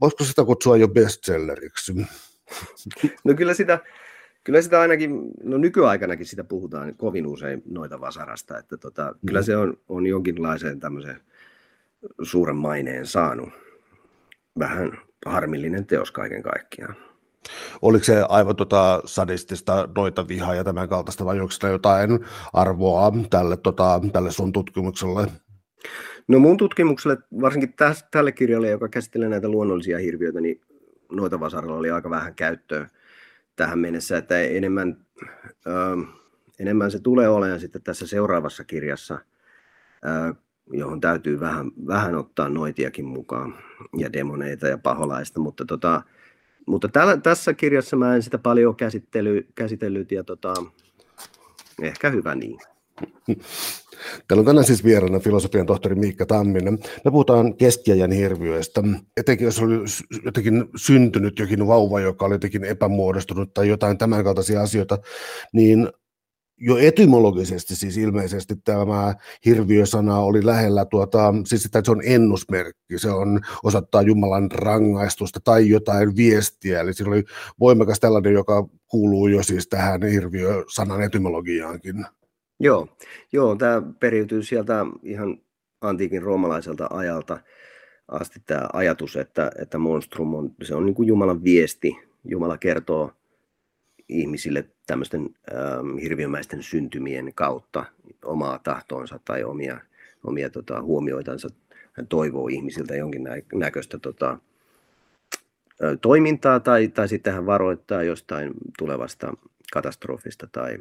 [0.00, 1.94] voisiko sitä kutsua jo bestselleriksi?
[3.24, 3.78] No kyllä sitä,
[4.44, 9.26] kyllä sitä ainakin, no nykyaikanakin sitä puhutaan kovin usein noita vasarasta, että tota, mm.
[9.26, 11.20] kyllä se on, on jonkinlaisen tämmöisen
[12.22, 13.48] suuren maineen saanut.
[14.58, 17.13] Vähän harmillinen teos kaiken kaikkiaan.
[17.82, 22.20] Oliko se aivan tota sadistista noita vihaa ja tämän kaltaista vai onko jotain
[22.52, 25.26] arvoa tälle, tota, tälle sun tutkimukselle?
[26.28, 30.60] No mun tutkimukselle, varsinkin täs, tälle kirjalle, joka käsittelee näitä luonnollisia hirviöitä, niin
[31.12, 32.88] noita vasaralla oli aika vähän käyttöä
[33.56, 34.96] tähän mennessä, että enemmän,
[35.66, 35.70] ö,
[36.58, 39.18] enemmän se tulee olemaan sitten tässä seuraavassa kirjassa,
[40.04, 40.34] ö,
[40.72, 43.54] johon täytyy vähän, vähän ottaa noitiakin mukaan
[43.96, 46.02] ja demoneita ja paholaista, mutta, tota,
[46.66, 50.54] mutta tällä, tässä kirjassa mä en sitä paljon käsittely, käsitellyt ja tota,
[51.82, 52.58] ehkä hyvä niin.
[54.28, 56.78] Täällä on tänään siis vieraana filosofian tohtori Miikka Tamminen.
[57.04, 58.82] Me puhutaan keskiajan hirviöistä.
[59.16, 59.74] Etenkin jos oli
[60.24, 64.98] jotenkin syntynyt jokin vauva, joka oli jotenkin epämuodostunut tai jotain tämän kaltaisia asioita,
[65.52, 65.88] niin
[66.66, 73.10] jo etymologisesti siis ilmeisesti tämä hirviösana oli lähellä, tuota, siis että se on ennusmerkki, se
[73.10, 77.24] on osoittaa Jumalan rangaistusta tai jotain viestiä, eli siinä oli
[77.60, 82.06] voimakas tällainen, joka kuuluu jo siis tähän hirviösanan etymologiaankin.
[82.60, 82.88] Joo,
[83.32, 85.38] joo tämä periytyy sieltä ihan
[85.80, 87.40] antiikin roomalaiselta ajalta
[88.08, 91.96] asti tämä ajatus, että, että monstrum on, se on niin kuin Jumalan viesti.
[92.24, 93.12] Jumala kertoo
[94.08, 97.84] ihmisille tämmöisten ähm, hirviömäisten syntymien kautta
[98.24, 99.80] omaa tahtoonsa tai omia,
[100.24, 101.48] omia tota, huomioitansa.
[101.92, 104.38] Hän toivoo ihmisiltä jonkin näköistä tota,
[106.00, 109.34] toimintaa tai, tai sitten hän varoittaa jostain tulevasta
[109.72, 110.78] katastrofista tai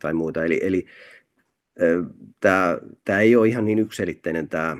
[0.00, 0.44] tai muuta.
[0.44, 0.86] Eli, eli
[2.40, 4.76] tämä, ei ole ihan niin ykselitteinen tämä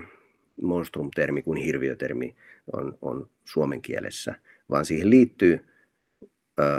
[0.62, 2.36] monstrum-termi kuin hirviötermi
[2.72, 4.34] on, on suomen kielessä,
[4.70, 5.64] vaan siihen liittyy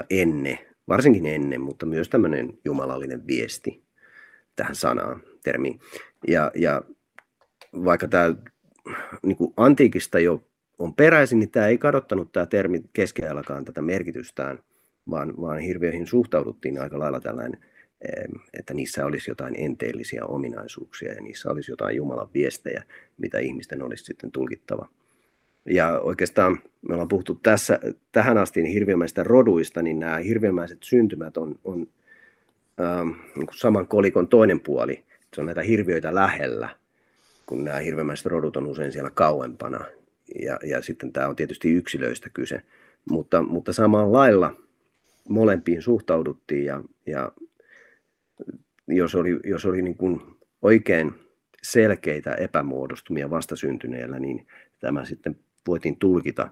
[0.09, 3.83] enne, varsinkin ennen, mutta myös tämmöinen jumalallinen viesti
[4.55, 5.79] tähän sanaan, termiin.
[6.27, 6.81] Ja, ja
[7.85, 8.35] vaikka tämä
[9.23, 10.43] niin antiikista jo
[10.79, 14.59] on peräisin, niin tämä ei kadottanut tämä termi keskeälläkaan tätä merkitystään,
[15.09, 17.57] vaan, vaan hirviöihin suhtauduttiin aika lailla tällainen
[18.53, 22.83] että niissä olisi jotain enteellisiä ominaisuuksia ja niissä olisi jotain Jumalan viestejä,
[23.17, 24.89] mitä ihmisten olisi sitten tulkittava.
[25.67, 27.79] Ja oikeastaan me ollaan puhuttu tässä,
[28.11, 31.87] tähän asti niin hirviömäistä roduista, niin nämä hirviömäiset syntymät on, on
[32.81, 35.03] ähm, niin saman kolikon toinen puoli.
[35.33, 36.69] Se on näitä hirviöitä lähellä,
[37.45, 39.85] kun nämä hirviömäiset rodut on usein siellä kauempana.
[40.41, 42.61] Ja, ja sitten tämä on tietysti yksilöistä kyse.
[43.09, 44.53] Mutta, mutta samalla lailla
[45.29, 47.31] molempiin suhtauduttiin ja, ja
[48.87, 50.21] jos oli, jos oli niin kuin
[50.61, 51.13] oikein
[51.63, 54.47] selkeitä epämuodostumia vastasyntyneellä, niin
[54.79, 55.35] tämä sitten
[55.67, 56.49] voitiin tulkita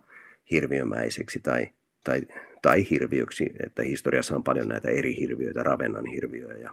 [0.52, 1.68] hirviömäiseksi tai,
[2.04, 2.22] tai,
[2.62, 6.72] tai hirviöksi, että historiassa on paljon näitä eri hirviöitä, Ravennan hirviöä ja,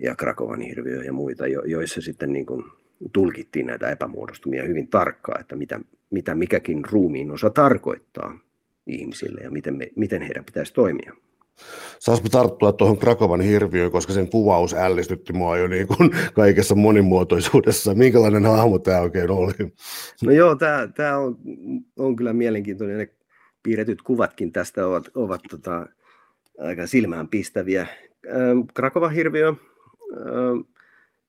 [0.00, 2.64] ja Krakovan hirviöä ja muita, jo, joissa sitten niin kuin
[3.12, 8.38] tulkittiin näitä epämuodostumia hyvin tarkkaan, että mitä, mitä mikäkin ruumiin osa tarkoittaa
[8.86, 11.12] ihmisille ja miten, me, miten heidän pitäisi toimia.
[11.98, 17.94] Saisiko tarttua tuohon Krakovan hirviöön, koska sen kuvaus ällistytti mua jo niin kuin kaikessa monimuotoisuudessa.
[17.94, 19.72] Minkälainen hahmo tämä oikein oli?
[20.22, 21.36] No joo, tämä, tämä on,
[21.98, 22.98] on kyllä mielenkiintoinen.
[22.98, 23.08] Ne
[23.62, 25.86] piirretyt kuvatkin tästä ovat, ovat tota,
[26.58, 27.86] aika silmään pistäviä.
[28.74, 29.54] Krakovan hirviö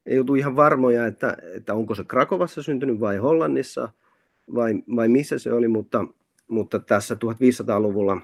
[0.06, 3.90] ei oltu ihan varmoja, että, että onko se Krakovassa syntynyt vai Hollannissa
[4.56, 6.06] vai, vai missä se oli, mutta,
[6.48, 8.22] mutta tässä 1500-luvulla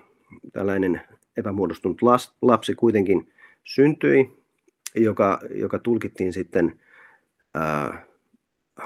[0.53, 1.01] tällainen
[1.37, 2.01] epämuodostunut
[2.41, 4.37] lapsi kuitenkin syntyi,
[4.95, 6.79] joka, joka tulkittiin sitten
[7.53, 8.05] ää,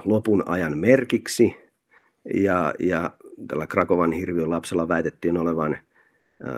[0.06, 1.56] lopun ajan merkiksi.
[2.34, 3.12] Ja, ja
[3.48, 5.78] tällä Krakovan hirviön lapsella väitettiin olevan
[6.44, 6.54] ää,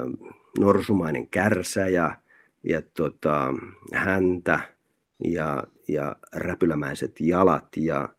[0.59, 2.15] norsumainen kärsä ja,
[2.63, 3.53] ja tota,
[3.93, 4.59] häntä
[5.23, 8.09] ja, ja räpylämäiset jalat ja,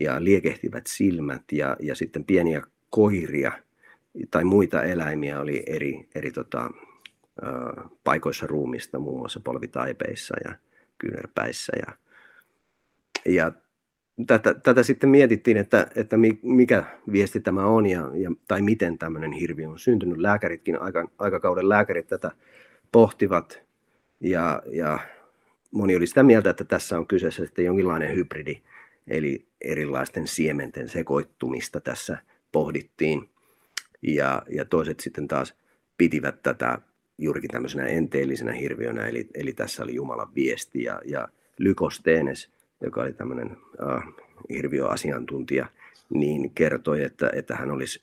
[0.00, 3.52] ja liekehtivät silmät ja, ja sitten pieniä koiria
[4.30, 6.70] tai muita eläimiä oli eri, eri tota,
[8.04, 10.54] paikoissa ruumista, muun muassa polvitaipeissa ja
[10.98, 11.72] kyynärpäissä.
[11.86, 11.96] Ja,
[13.32, 13.52] ja
[14.26, 19.32] tätä, tätä sitten mietittiin, että, että mikä viesti tämä on ja, ja, tai miten tämmöinen
[19.32, 20.18] hirviö on syntynyt.
[20.18, 22.30] Lääkäritkin, aika, aikakauden lääkärit tätä
[22.92, 23.62] pohtivat
[24.20, 24.98] ja, ja
[25.70, 28.62] moni oli sitä mieltä, että tässä on kyseessä sitten jonkinlainen hybridi
[29.06, 32.18] eli erilaisten siementen sekoittumista tässä
[32.52, 33.30] pohdittiin.
[34.02, 35.54] Ja, ja toiset sitten taas
[35.98, 36.78] pitivät tätä
[37.18, 42.50] juurikin tämmöisenä enteellisenä hirviönä, eli, eli tässä oli Jumalan viesti ja, ja Lykostenes,
[42.80, 44.02] joka oli tämmöinen äh,
[44.50, 45.66] hirviöasiantuntija,
[46.10, 48.02] niin kertoi, että, että hän olisi,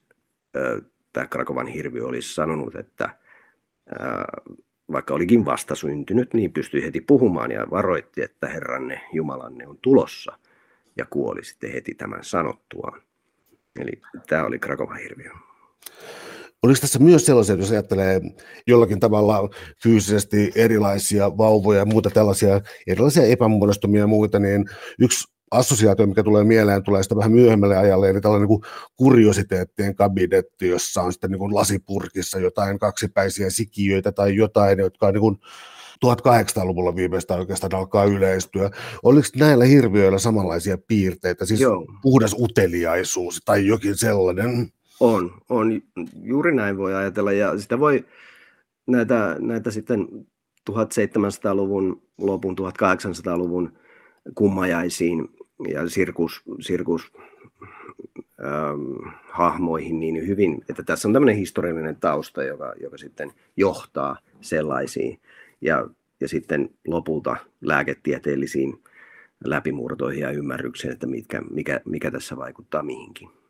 [0.56, 0.82] äh,
[1.14, 4.56] tämä Krakovan hirviö olisi sanonut, että äh,
[4.92, 10.38] vaikka olikin vasta syntynyt, niin pystyi heti puhumaan ja varoitti, että Herranne, Jumalanne on tulossa
[10.98, 13.02] ja kuoli sitten heti tämän sanottuaan.
[13.80, 15.32] Eli tämä oli Krakovan hirviö.
[16.64, 18.22] Oliko tässä myös sellaisia, jos ajattelee
[18.68, 19.50] jollakin tavalla
[19.84, 24.66] fyysisesti erilaisia vauvoja ja muuta tällaisia erilaisia epämuodostumia ja muita, niin
[25.00, 28.62] yksi assosiaatio, mikä tulee mieleen, tulee sitä vähän myöhemmälle ajalle, eli tällainen niin
[28.96, 35.14] kuriositeettien kabinetti, jossa on sitten niin kuin lasipurkissa jotain kaksipäisiä sikiöitä tai jotain, jotka on
[35.14, 35.38] niin kuin
[36.06, 38.72] 1800-luvulla viimeistään oikeastaan alkaa yleistyä.
[39.04, 41.86] Oliko näillä hirviöillä samanlaisia piirteitä, siis Joo.
[42.02, 44.72] puhdas uteliaisuus tai jokin sellainen?
[45.02, 45.82] On, on.
[46.24, 48.06] Juuri näin voi ajatella ja sitä voi
[48.88, 50.08] näitä, näitä sitten
[50.72, 53.74] 1700-luvun lopun, 1800-luvun
[54.36, 55.30] kummajaisiin
[55.68, 57.14] ja sirkus, sirkus
[58.44, 65.20] ähm, hahmoihin niin hyvin, että tässä on tämmöinen historiallinen tausta, joka, joka sitten johtaa sellaisiin
[65.62, 65.88] ja,
[66.20, 68.84] ja sitten lopulta lääketieteellisiin
[69.46, 73.41] läpimurtoihin ja ymmärrykseen, että mitkä, mikä, mikä tässä vaikuttaa mihinkin.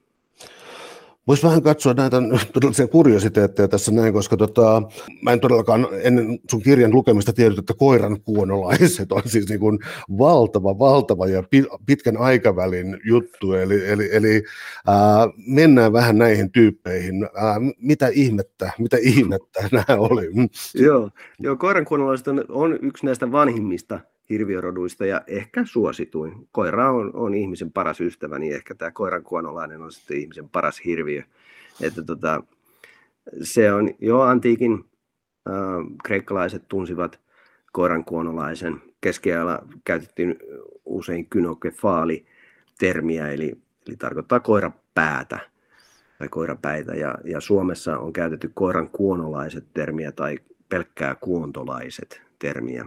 [1.31, 2.17] Voisi vähän katsoa näitä
[2.53, 4.83] todellisia kuriositeetteja tässä näin, koska tota,
[5.21, 9.79] mä en todellakaan ennen sun kirjan lukemista tiedä, että koiran kuonolaiset on siis niin kuin
[10.17, 11.43] valtava, valtava ja
[11.85, 13.53] pitkän aikavälin juttu.
[13.53, 14.43] Eli, eli, eli
[14.87, 17.23] ää, mennään vähän näihin tyyppeihin.
[17.23, 20.29] Ää, mitä ihmettä, mitä ihmettä nämä oli?
[20.75, 23.99] Joo, joo koiran kuonolaiset on, on yksi näistä vanhimmista
[24.31, 26.47] hirviöroduista ja ehkä suosituin.
[26.51, 30.81] Koira on, on ihmisen paras ystävä, niin ehkä tämä koiran kuonolainen on sitten ihmisen paras
[30.85, 31.23] hirviö.
[31.81, 32.43] Että tota,
[33.41, 35.53] se on jo antiikin äh,
[36.03, 37.19] kreikkalaiset tunsivat
[37.71, 38.81] koiran kuonolaisen.
[39.01, 40.35] Keskiajalla käytettiin
[40.85, 42.25] usein kynokefaali
[42.79, 43.55] termiä, eli,
[43.87, 45.39] eli tarkoittaa koirapäätä
[46.17, 46.93] tai koirapäitä.
[46.93, 50.39] Ja, ja Suomessa on käytetty koiran kuonolaiset termiä tai
[50.69, 52.85] pelkkää kuontolaiset termiä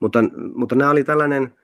[0.00, 0.18] mutta,
[0.54, 1.54] mutta nämä oli tällainen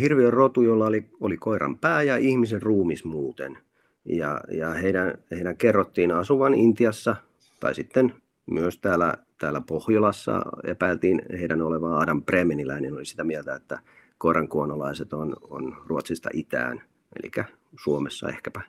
[0.00, 3.58] hirviön rotu, jolla oli, oli koiran pää ja ihmisen ruumis muuten.
[4.04, 7.16] Ja, ja heidän, heidän kerrottiin asuvan Intiassa
[7.60, 8.14] tai sitten
[8.50, 13.78] myös täällä, täällä Pohjolassa epäiltiin heidän olevan Adam Bremeniläinen oli sitä mieltä, että
[14.18, 16.82] koiran kuonolaiset on, on Ruotsista itään,
[17.16, 17.30] eli
[17.76, 18.60] Suomessa ehkäpä.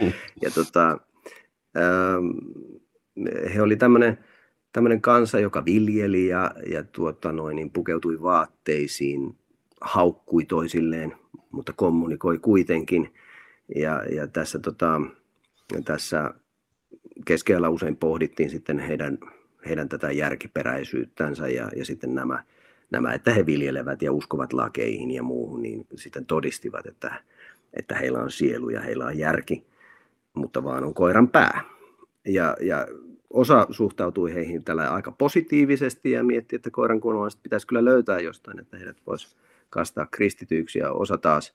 [0.00, 0.12] Mm.
[0.42, 0.98] ja tota,
[3.54, 4.18] he oli tämmöinen
[4.72, 9.36] tämmöinen kansa, joka viljeli ja, ja tuota noin, niin pukeutui vaatteisiin,
[9.80, 11.14] haukkui toisilleen,
[11.50, 13.14] mutta kommunikoi kuitenkin.
[13.76, 15.00] Ja, ja tässä, tota,
[15.84, 16.34] tässä
[17.24, 19.18] keskellä usein pohdittiin sitten heidän,
[19.66, 22.44] heidän tätä järkiperäisyyttänsä ja, ja sitten nämä,
[22.90, 27.22] nämä, että he viljelevät ja uskovat lakeihin ja muuhun, niin sitten todistivat, että,
[27.72, 29.66] että heillä on sielu ja heillä on järki,
[30.34, 31.60] mutta vaan on koiran pää.
[32.24, 32.86] Ja, ja
[33.30, 38.60] osa suhtautui heihin tällä aika positiivisesti ja mietti, että koiran kuonolaiset pitäisi kyllä löytää jostain,
[38.60, 39.36] että heidät voisi
[39.70, 41.54] kastaa kristityiksi ja osa taas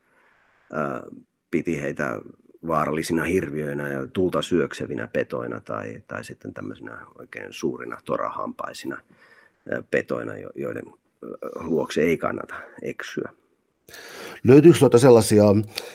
[0.73, 1.03] ää,
[1.51, 2.21] piti heitä
[2.67, 9.01] vaarallisina hirviöinä ja tulta syöksevinä petoina tai, tai sitten tämmöisenä oikein suurina torahampaisina
[9.91, 10.85] petoina, joiden
[11.55, 13.29] luokse ei kannata eksyä.
[14.47, 15.43] Löytyykö tuota sellaisia,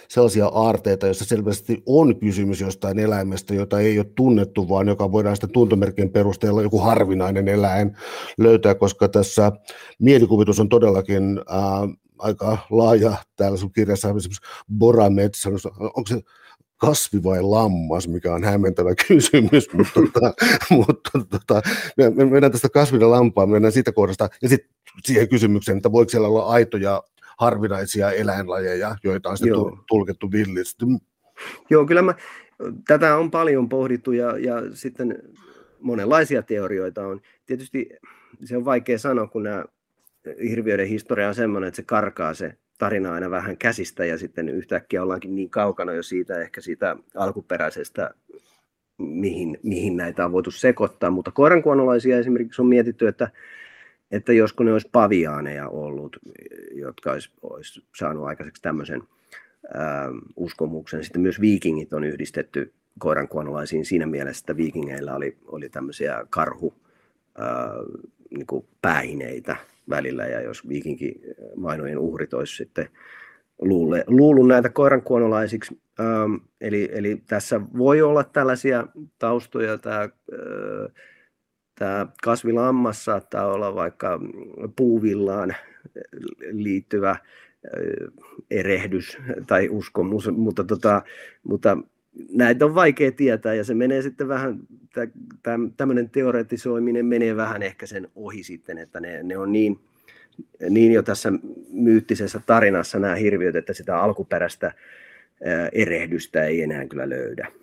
[0.09, 5.37] sellaisia aarteita, joissa selvästi on kysymys jostain eläimestä, jota ei ole tunnettu, vaan joka voidaan
[5.37, 7.96] sitten tuntomerkin perusteella joku harvinainen eläin
[8.38, 9.53] löytää, koska tässä
[9.98, 13.14] mielikuvitus on todellakin ää, aika laaja.
[13.37, 14.42] Täällä sun kirjassa esimerkiksi
[14.79, 15.50] borametsä,
[15.81, 16.20] onko se
[16.76, 20.33] kasvi vai lammas, mikä on hämmentävä kysymys, mutta, tota,
[20.70, 21.62] mutta tota,
[21.96, 24.70] me mennään tästä kasvin ja lampaan, mennään siitä kohdasta, ja sitten
[25.05, 27.03] siihen kysymykseen, että voiko siellä olla aitoja
[27.40, 29.85] harvinaisia eläinlajeja, joita on sitten Joo.
[29.88, 30.85] tulkittu villisti.
[31.70, 32.14] Joo, kyllä mä,
[32.87, 35.22] tätä on paljon pohdittu ja, ja sitten
[35.81, 37.20] monenlaisia teorioita on.
[37.46, 37.90] Tietysti
[38.44, 39.64] se on vaikea sanoa, kun nämä
[40.49, 45.03] hirviöiden historia on sellainen, että se karkaa se tarina aina vähän käsistä ja sitten yhtäkkiä
[45.03, 48.11] ollaankin niin kaukana jo siitä ehkä siitä alkuperäisestä,
[48.99, 51.11] mihin, mihin näitä on voitu sekoittaa.
[51.11, 53.30] Mutta koirankuonolaisia esimerkiksi on mietitty, että
[54.11, 56.16] että josko ne olisi paviaaneja ollut,
[56.72, 59.02] jotka olisi, olisi saanut aikaiseksi tämmöisen
[59.74, 61.04] ää, uskomuksen.
[61.04, 66.74] Sitten myös viikingit on yhdistetty koirankuonolaisiin siinä mielessä, että viikingeillä oli, oli tämmöisiä karhu
[67.38, 67.72] ää,
[68.30, 68.46] niin
[68.82, 69.56] päähineitä
[69.90, 72.88] välillä, ja jos viikinkivainojen uhrit olisi sitten
[73.61, 75.80] luulle, luullut näitä koirankuonolaisiksi.
[76.00, 78.86] Ähm, eli, eli tässä voi olla tällaisia
[79.18, 79.78] taustoja.
[79.78, 80.11] Tämä, äh,
[81.81, 84.20] tämä kasvilammas saattaa olla vaikka
[84.76, 85.55] puuvillaan
[86.51, 87.16] liittyvä
[88.51, 91.03] erehdys tai uskomus, mutta, tota,
[91.43, 91.76] mutta
[92.33, 94.59] näitä on vaikea tietää ja se menee sitten vähän,
[95.76, 99.78] tämmöinen teoretisoiminen menee vähän ehkä sen ohi sitten, että ne, ne on niin,
[100.70, 101.33] niin jo tässä
[101.72, 104.72] myyttisessä tarinassa nämä hirviöt, että sitä alkuperäistä
[105.72, 107.59] erehdystä ei enää kyllä löydä.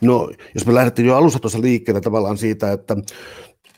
[0.00, 2.96] No, jos me lähdettiin jo alussa tuossa liikkeelle tavallaan siitä, että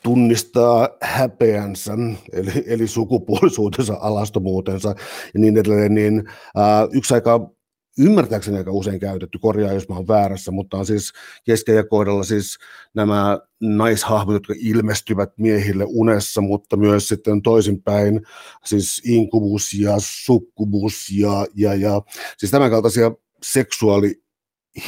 [0.03, 1.93] tunnistaa häpeänsä,
[2.33, 4.89] eli, eli sukupuolisuutensa, alastomuutensa
[5.35, 6.25] ja niin edelleen, niin
[6.57, 7.51] ää, yksi aika
[7.99, 11.13] ymmärtääkseni aika usein käytetty, korjaa jos mä oon väärässä, mutta on siis
[11.45, 12.59] kesken kohdalla siis
[12.95, 18.23] nämä naishahmot, jotka ilmestyvät miehille unessa, mutta myös sitten toisinpäin,
[18.65, 22.03] siis inkubus ja sukkubus ja, ja, ja
[22.39, 23.13] siis tämän kaltaisia
[23.43, 24.26] seksuaali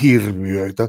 [0.03, 0.89] hirviöitä.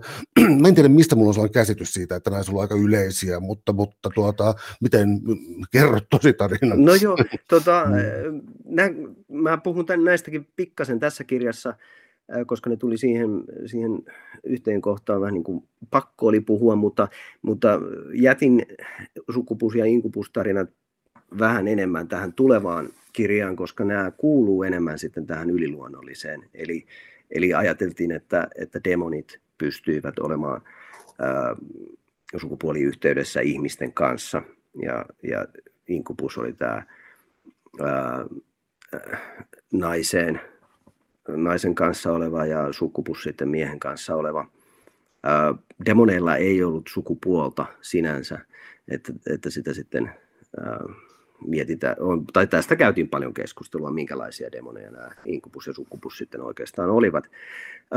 [0.62, 3.74] Mä en tiedä, mistä mulla on sellainen käsitys siitä, että nämä on aika yleisiä, mutta,
[3.74, 5.10] mutta tuota, miten
[5.72, 6.86] kerrot tosi tarinan?
[6.86, 7.86] No joo, tota,
[8.66, 8.84] nä,
[9.28, 11.74] mä puhun tämän, näistäkin pikkasen tässä kirjassa,
[12.46, 13.30] koska ne tuli siihen,
[13.66, 13.92] siihen
[14.44, 17.08] yhteen kohtaan vähän niin kuin pakko oli puhua, mutta,
[17.42, 17.80] mutta
[18.14, 18.66] jätin
[19.32, 20.70] sukupus- ja inkupustarinat
[21.40, 26.50] vähän enemmän tähän tulevaan kirjaan, koska nämä kuuluu enemmän sitten tähän yliluonnolliseen.
[26.54, 26.86] Eli,
[27.32, 30.62] eli ajateltiin, että, että demonit pystyivät olemaan
[31.20, 31.56] ää,
[32.38, 34.42] sukupuoliyhteydessä ihmisten kanssa,
[34.82, 35.48] ja, ja
[35.88, 36.84] inkubus oli tämä
[37.82, 38.26] ää,
[39.74, 40.42] naiseen
[41.28, 44.48] naisen kanssa oleva ja sukupus sitten miehen kanssa oleva.
[45.24, 45.56] Ää,
[45.86, 48.40] demoneilla ei ollut sukupuolta sinänsä,
[48.88, 50.12] että, että sitä sitten
[50.62, 50.80] ää,
[51.48, 56.90] mietitään, on, tai tästä käytiin paljon keskustelua, minkälaisia demoneja nämä inkubus ja sukupus sitten oikeastaan
[56.90, 57.24] olivat.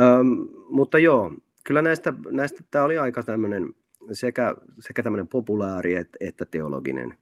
[0.01, 0.29] Ähm,
[0.69, 1.33] mutta joo,
[1.65, 3.75] kyllä näistä, näistä tämä oli aika tämmöinen
[4.13, 7.15] sekä, sekä tämmöinen populaari että, että teologinen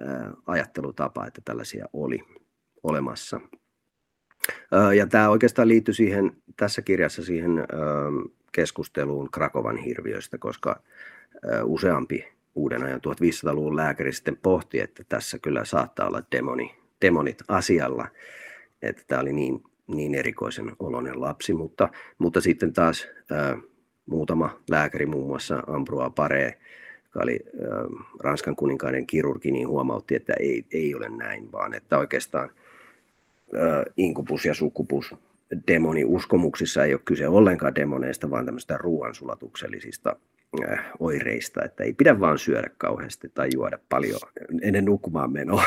[0.00, 2.20] ää, ajattelutapa, että tällaisia oli
[2.82, 3.40] olemassa.
[4.96, 7.50] Ja tämä oikeastaan liittyy siihen, tässä kirjassa siihen
[8.52, 10.82] keskusteluun Krakovan hirviöistä, koska
[11.64, 18.08] useampi uuden ajan 1500-luvun lääkäri sitten pohti, että tässä kyllä saattaa olla demoni, demonit asialla,
[18.82, 21.88] että tämä oli niin, niin erikoisen oloinen lapsi, mutta,
[22.18, 23.58] mutta sitten taas ää,
[24.06, 26.58] muutama lääkäri, muun muassa Ambroa Pare,
[27.04, 27.68] joka oli ää,
[28.20, 32.50] Ranskan kuninkaiden kirurgi, niin huomautti, että ei, ei ole näin, vaan että oikeastaan–
[33.96, 35.14] inkubus ja sukupus
[35.68, 40.16] demoni uskomuksissa ei ole kyse ollenkaan demoneista, vaan tämmöistä ruoansulatuksellisista
[40.98, 44.20] oireista, että ei pidä vaan syödä kauheasti tai juoda paljon
[44.62, 45.64] ennen nukkumaan menoa.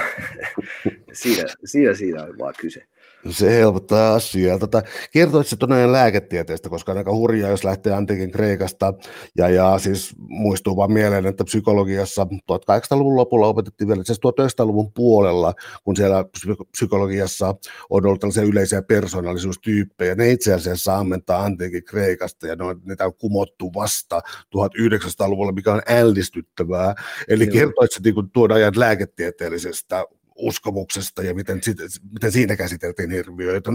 [1.13, 2.85] siinä, siinä, siinä on vaan kyse.
[3.29, 4.59] Se helpottaa asiaa.
[4.59, 8.93] Tota, kertoitko tuonne lääketieteestä, koska on aika hurjaa, jos lähtee antiikin Kreikasta,
[9.37, 15.53] ja, ja siis muistuu vaan mieleen, että psykologiassa 1800-luvun lopulla opetettiin vielä, siis 1900-luvun puolella,
[15.83, 16.25] kun siellä
[16.71, 17.55] psykologiassa
[17.89, 23.05] on ollut tällaisia yleisiä persoonallisuustyyppejä, ne itse asiassa ammentaa antiikin Kreikasta, ja ne on, niitä
[23.05, 24.21] on kumottu vasta
[24.57, 26.95] 1900-luvulla, mikä on ällistyttävää.
[27.27, 30.05] Eli kertoitko niin tuon ajan lääketieteellisestä
[30.37, 31.61] uskomuksesta ja miten,
[32.13, 33.71] miten siinä käsiteltiin hirviöitä.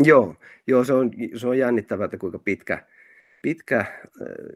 [0.00, 0.34] Joo,
[0.66, 2.86] joo se, on, se on jännittävää, että kuinka pitkä,
[3.42, 3.84] pitkä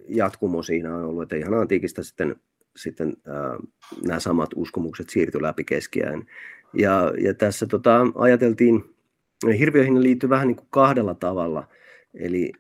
[0.09, 2.37] jatkumo siinä on ollut, että ihan antiikista sitten,
[2.77, 3.59] sitten äh,
[4.07, 6.27] nämä samat uskomukset siirtyi läpi keskiään.
[6.73, 8.85] Ja, ja tässä tota, ajateltiin,
[9.59, 11.69] hirviöihin liittyy vähän niin kuin kahdella tavalla,
[12.15, 12.53] eli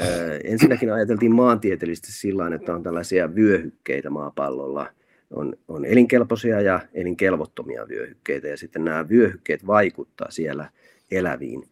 [0.00, 0.08] äh,
[0.44, 4.90] ensinnäkin ajateltiin maantieteellisesti sillä että on tällaisia vyöhykkeitä maapallolla–
[5.36, 10.70] on, on elinkelpoisia ja elinkelvottomia vyöhykkeitä, ja sitten nämä vyöhykkeet vaikuttaa siellä
[11.10, 11.68] eläviin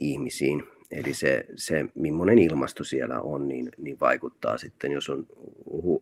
[0.00, 0.64] ihmisiin.
[0.90, 5.26] Eli se, se millainen ilmasto siellä on, niin, niin vaikuttaa sitten, jos on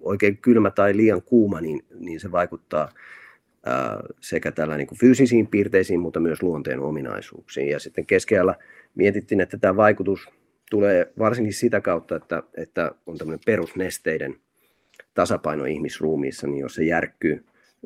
[0.00, 2.88] oikein kylmä tai liian kuuma, niin, niin se vaikuttaa
[3.66, 7.68] ää, sekä tällä niin kuin fyysisiin piirteisiin, mutta myös luonteen ominaisuuksiin.
[7.68, 8.54] Ja sitten keskellä
[8.94, 10.28] mietittiin, että tämä vaikutus
[10.70, 14.36] tulee varsinkin sitä kautta, että, että on tämmöinen perusnesteiden
[15.16, 17.44] tasapaino ihmisruumiissa, niin jos se järkkyy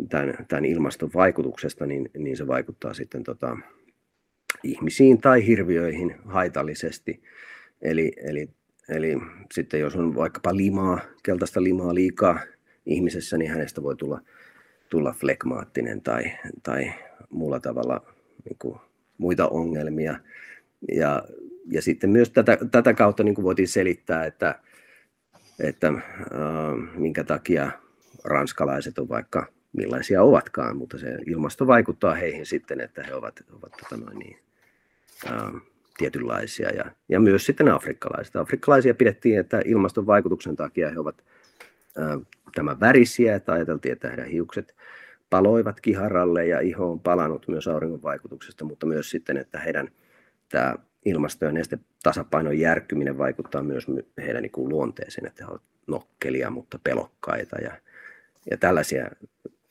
[0.08, 3.56] tämän, tämän ilmaston vaikutuksesta, niin, niin se vaikuttaa sitten tota,
[4.62, 7.22] ihmisiin tai hirviöihin haitallisesti.
[7.82, 8.48] Eli, eli,
[8.88, 9.16] eli
[9.52, 12.40] sitten jos on vaikkapa limaa, keltaista limaa liikaa
[12.86, 14.20] ihmisessä, niin hänestä voi tulla,
[14.88, 16.24] tulla flekmaattinen tai,
[16.62, 16.92] tai
[17.30, 18.14] muulla tavalla
[18.44, 18.78] niin kuin,
[19.18, 20.18] muita ongelmia.
[20.92, 21.24] Ja,
[21.70, 24.60] ja sitten myös tätä, tätä kautta niin kuin voitiin selittää, että,
[25.60, 26.02] että äh,
[26.94, 27.70] minkä takia
[28.24, 33.72] ranskalaiset on vaikka millaisia ovatkaan, mutta se ilmasto vaikuttaa heihin sitten, että he ovat, ovat
[33.72, 34.38] tota noin niin,
[35.26, 35.52] ää,
[35.98, 38.40] tietynlaisia ja, ja myös sitten afrikkalaisia.
[38.40, 41.24] Afrikkalaisia pidettiin, että ilmaston vaikutuksen takia he ovat
[42.54, 44.74] tämän värisiä, että ajateltiin, että heidän hiukset
[45.30, 49.88] paloivat kiharalle ja iho on palannut myös auringon vaikutuksesta, mutta myös sitten, että heidän
[50.48, 50.74] tämä
[51.04, 53.86] ilmasto- ja nestetasapainon järkkyminen vaikuttaa myös
[54.18, 57.72] heidän niin kuin luonteeseen, että he ovat nokkelia, mutta pelokkaita ja,
[58.50, 59.10] ja tällaisia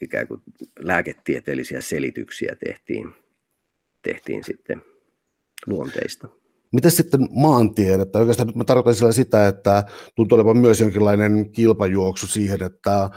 [0.01, 0.41] ikään kuin
[0.79, 3.13] lääketieteellisiä selityksiä tehtiin,
[4.01, 4.81] tehtiin sitten
[5.67, 6.27] luonteista.
[6.71, 8.19] Miten sitten maantiedettä?
[8.19, 9.83] Oikeastaan nyt mä tarkoitan sillä sitä, että
[10.15, 13.09] tuntuu olevan myös jonkinlainen kilpajuoksu siihen, että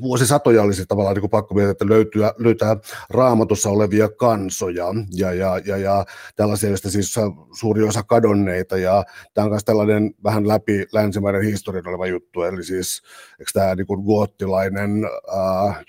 [0.00, 2.76] vuosisatoja olisi tavallaan niin pakko miettiä, että löytyä, löytää
[3.10, 4.86] raamatussa olevia kansoja.
[5.10, 6.04] Ja, ja, ja, ja
[6.36, 7.14] tällaisia, joista siis
[7.58, 8.76] suuri osa kadonneita.
[8.76, 13.02] Ja tämä on myös tällainen vähän läpi länsimaiden historian oleva juttu, eli siis
[13.40, 15.84] eikö tämä niin goottilainen äh,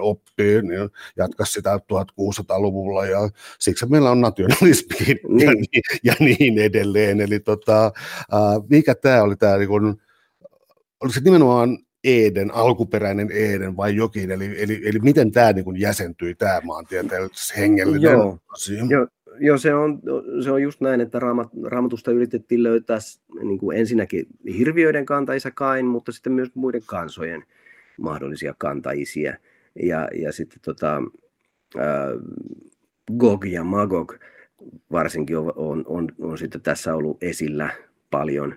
[0.00, 3.28] oppi niin jatka sitä 1600-luvulla ja
[3.58, 5.46] siksi meillä on nationalismi niin.
[5.46, 9.84] ja, niin, ja niin edelleen, eli tota, äh, mikä tämä oli tämä niin kuin,
[11.00, 16.34] oliko se nimenomaan Eden, alkuperäinen Eden vai jokin, eli, eli, eli miten tämä niin jäsentyi,
[16.34, 18.84] tämä maantieteellisessä hengellinen Joo, asia?
[18.88, 19.06] Jo,
[19.40, 20.00] jo se, on,
[20.44, 22.98] se on just näin, että raamat, raamatusta yritettiin löytää
[23.42, 24.26] niin kuin ensinnäkin
[24.58, 27.44] hirviöiden kantaisa kain, mutta sitten myös muiden kansojen
[28.00, 29.36] mahdollisia kantaisia.
[29.82, 31.02] Ja, ja sitten tota,
[31.78, 32.08] ää,
[33.18, 34.14] Gog ja Magog
[34.92, 37.70] varsinkin on, on, on, on sitten tässä ollut esillä
[38.10, 38.54] paljon.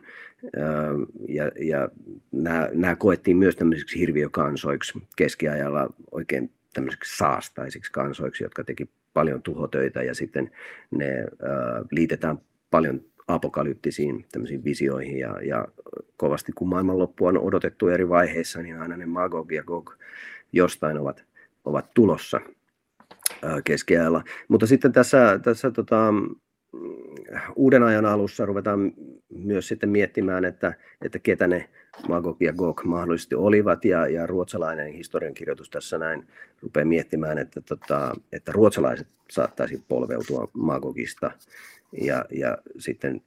[1.27, 1.89] Ja, ja
[2.31, 10.03] nämä, nämä koettiin myös tämmöisiksi hirviökansoiksi keskiajalla oikein tämmöisiksi saastaisiksi kansoiksi, jotka teki paljon tuhotöitä
[10.03, 10.51] ja sitten
[10.91, 11.27] ne äh,
[11.91, 12.37] liitetään
[12.71, 15.67] paljon apokalyptisiin tämmöisiin visioihin ja, ja
[16.17, 19.93] kovasti kun maailmanloppu on odotettu eri vaiheissa, niin aina ne Magog ja Gog
[20.53, 21.23] jostain ovat,
[21.65, 22.41] ovat tulossa
[23.43, 24.23] äh, keskiajalla.
[24.47, 26.13] Mutta sitten tässä, tässä tota,
[27.55, 28.93] uuden ajan alussa ruvetaan
[29.36, 31.69] myös sitten miettimään, että, että ketä ne
[32.07, 36.27] Magog ja Gog mahdollisesti olivat, ja, ja ruotsalainen historiankirjoitus tässä näin
[36.61, 41.31] rupeaa miettimään, että, tota, että ruotsalaiset saattaisi polveutua Magogista,
[42.01, 43.21] ja, ja sitten,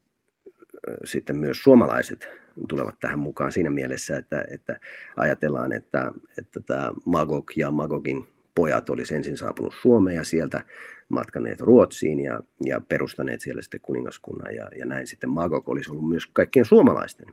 [1.04, 2.28] sitten myös suomalaiset
[2.68, 4.80] tulevat tähän mukaan siinä mielessä, että, että
[5.16, 10.64] ajatellaan, että, että tämä Magog ja Magogin pojat olisi ensin saapunut Suomeen ja sieltä
[11.08, 16.08] matkaneet Ruotsiin ja, ja perustaneet siellä sitten kuningaskunnan ja, ja näin sitten Magog olisi ollut
[16.08, 17.26] myös kaikkien suomalaisten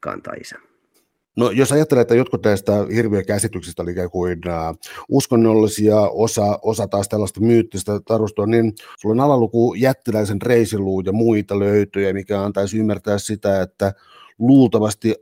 [0.00, 0.58] kantaisä.
[1.36, 7.08] No jos ajattelee, että jotkut näistä hirviökäsityksistä oli ikään kuin uh, uskonnollisia, osa, osa taas
[7.08, 13.18] tällaista myyttistä tarustua, niin sulla on alaluku jättiläisen reisiluu ja muita löytöjä, mikä antaisi ymmärtää
[13.18, 13.92] sitä, että
[14.38, 15.14] luultavasti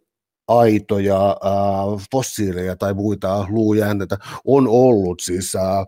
[0.49, 5.87] aitoja uh, fossiileja tai muita luujäänteitä on ollut, siis uh,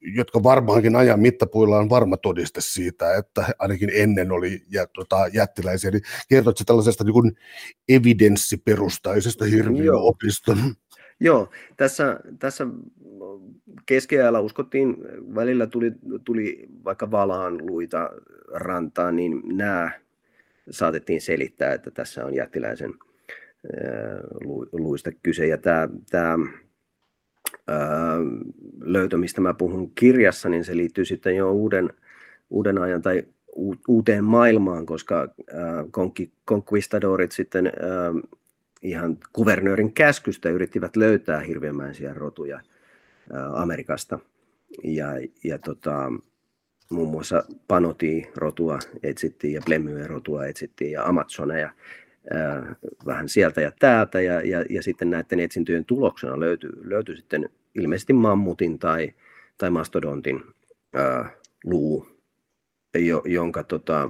[0.00, 4.62] jotka varmaankin ajan mittapuilla on varma todiste siitä, että ainakin ennen oli
[4.94, 5.90] tota, jättiläisiä.
[5.90, 7.36] Niin kertoitko tällaisesta niin
[7.88, 10.58] evidenssiperustaisesta hirviöopiston?
[10.58, 10.72] Joo.
[11.20, 12.66] Joo, tässä, tässä
[13.86, 14.96] keskiajalla uskottiin,
[15.34, 15.92] välillä tuli,
[16.24, 18.10] tuli vaikka valaan luita
[18.52, 19.90] rantaan, niin nämä
[20.70, 22.94] saatettiin selittää, että tässä on jättiläisen
[24.72, 25.46] luista kyse.
[25.46, 26.38] Ja tämä, tämä
[28.80, 31.90] löytö, mistä mä puhun kirjassa, niin se liittyy sitten jo uuden,
[32.50, 33.22] uuden ajan tai
[33.88, 35.28] uuteen maailmaan, koska
[36.44, 37.72] konquistadorit sitten
[38.82, 42.60] ihan kuvernöörin käskystä yrittivät löytää hirveämäisiä rotuja
[43.54, 44.18] Amerikasta.
[44.84, 45.06] Ja,
[45.44, 46.12] ja tota,
[46.90, 51.70] muun muassa Panoti-rotua etsittiin ja Blemyä-rotua etsittiin ja Amazoneja
[53.06, 58.12] vähän sieltä ja täältä, ja, ja, ja sitten näiden etsintöjen tuloksena löytyi, löytyi sitten ilmeisesti
[58.12, 59.14] mammutin tai,
[59.58, 60.42] tai mastodontin
[60.94, 61.30] ää,
[61.64, 62.06] luu,
[62.94, 64.08] jo, jonka tota,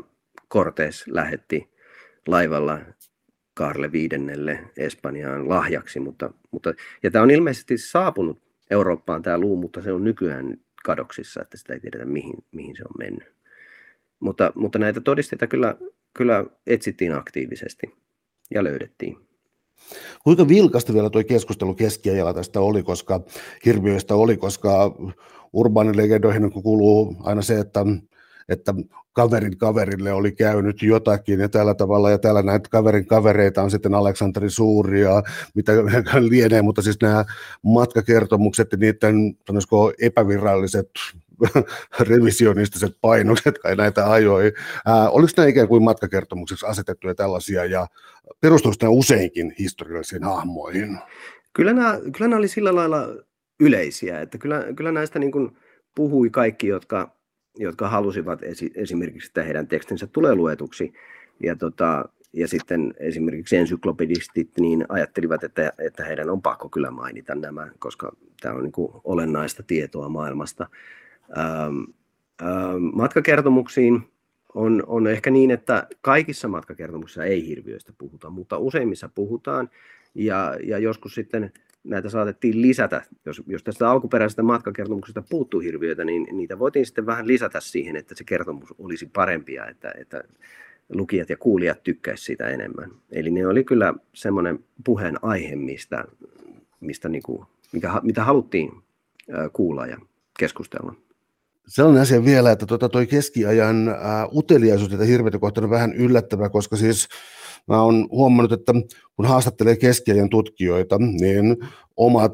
[0.52, 1.70] Cortes lähetti
[2.26, 2.80] laivalla
[3.54, 9.82] Karle viidennelle Espanjaan lahjaksi, mutta, mutta ja tämä on ilmeisesti saapunut Eurooppaan tämä luu, mutta
[9.82, 13.32] se on nykyään kadoksissa, että sitä ei tiedetä mihin, mihin se on mennyt.
[14.20, 15.76] Mutta, mutta näitä todisteita kyllä,
[16.14, 17.94] kyllä etsittiin aktiivisesti
[18.54, 19.16] ja löydettiin.
[20.24, 23.20] Kuinka vilkasta vielä tuo keskustelu keskiajalla tästä oli, koska
[23.64, 24.94] hirviöistä oli, koska
[25.52, 27.80] urbaanilegendoihin kuuluu aina se, että,
[28.48, 28.74] että
[29.12, 33.94] kaverin kaverille oli käynyt jotakin ja tällä tavalla, ja täällä näitä kaverin kavereita on sitten
[33.94, 35.22] Aleksanteri Suuri ja
[35.54, 35.72] mitä
[36.30, 37.24] lienee, mutta siis nämä
[37.62, 39.36] matkakertomukset ja niiden
[40.00, 40.90] epäviralliset
[42.08, 44.52] revisionistiset painokset kai näitä ajoi.
[44.86, 47.86] Ää, oliko nämä ikään kuin matkakertomukseksi asetettuja tällaisia ja
[48.40, 50.98] perustuiko useinkin historiallisiin hahmoihin?
[51.52, 53.08] Kyllä nämä, kyllä nämä oli sillä lailla
[53.60, 55.56] yleisiä, että kyllä, kyllä näistä niin kuin
[55.94, 57.16] puhui kaikki, jotka,
[57.58, 60.92] jotka halusivat esi- esimerkiksi, että heidän tekstinsä tulee luetuksi.
[61.42, 67.34] Ja, tota, ja sitten esimerkiksi ensyklopedistit niin ajattelivat, että, että heidän on pakko kyllä mainita
[67.34, 70.66] nämä, koska tämä on niin kuin olennaista tietoa maailmasta.
[71.38, 71.82] Ähm,
[72.42, 74.02] ähm, matkakertomuksiin
[74.54, 79.70] on, on ehkä niin, että kaikissa matkakertomuksissa ei hirviöistä puhuta, mutta useimmissa puhutaan.
[80.14, 81.52] Ja, ja joskus sitten
[81.84, 87.26] näitä saatettiin lisätä, jos, jos tästä alkuperäisestä matkakertomuksesta puuttuu hirviöitä, niin niitä voitiin sitten vähän
[87.26, 90.24] lisätä siihen, että se kertomus olisi parempia, että, että
[90.92, 92.90] lukijat ja kuulijat tykkäisivät siitä enemmän.
[93.12, 96.04] Eli ne oli kyllä semmoinen puheen aihe, mistä,
[96.80, 98.72] mistä niin kuin, mikä, mitä haluttiin
[99.52, 99.98] kuulla ja
[100.38, 100.94] keskustella.
[101.68, 106.48] Sellainen asia vielä, että tuota, toi keskiajan ää, uteliaisuus tätä hirveitä kohtaan on vähän yllättävä,
[106.48, 107.08] koska siis
[107.68, 108.72] mä oon huomannut, että
[109.16, 111.56] kun haastattelee keskiajan tutkijoita, niin
[111.96, 112.32] omat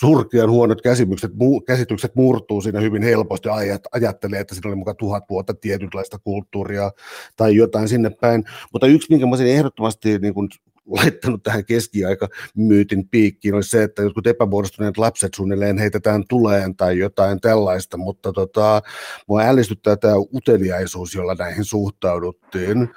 [0.00, 1.32] surkean huonot käsitykset,
[1.66, 6.90] käsitykset murtuu siinä hyvin helposti, ajat, ajattelee, että siinä oli mukaan tuhat vuotta tietynlaista kulttuuria
[7.36, 8.44] tai jotain sinne päin.
[8.72, 10.48] Mutta yksi, minkä mä olisin ehdottomasti niin kuin
[10.86, 17.40] laittanut tähän keskiaikamyytin piikkiin, olisi se, että jotkut epämuodostuneet lapset suunnilleen heitetään tuleen tai jotain
[17.40, 18.82] tällaista, mutta tota,
[19.28, 22.88] mua ällistyttää tämä uteliaisuus, jolla näihin suhtauduttiin.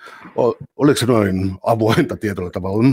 [0.75, 2.83] Oliko se noin avointa tietyllä tavalla?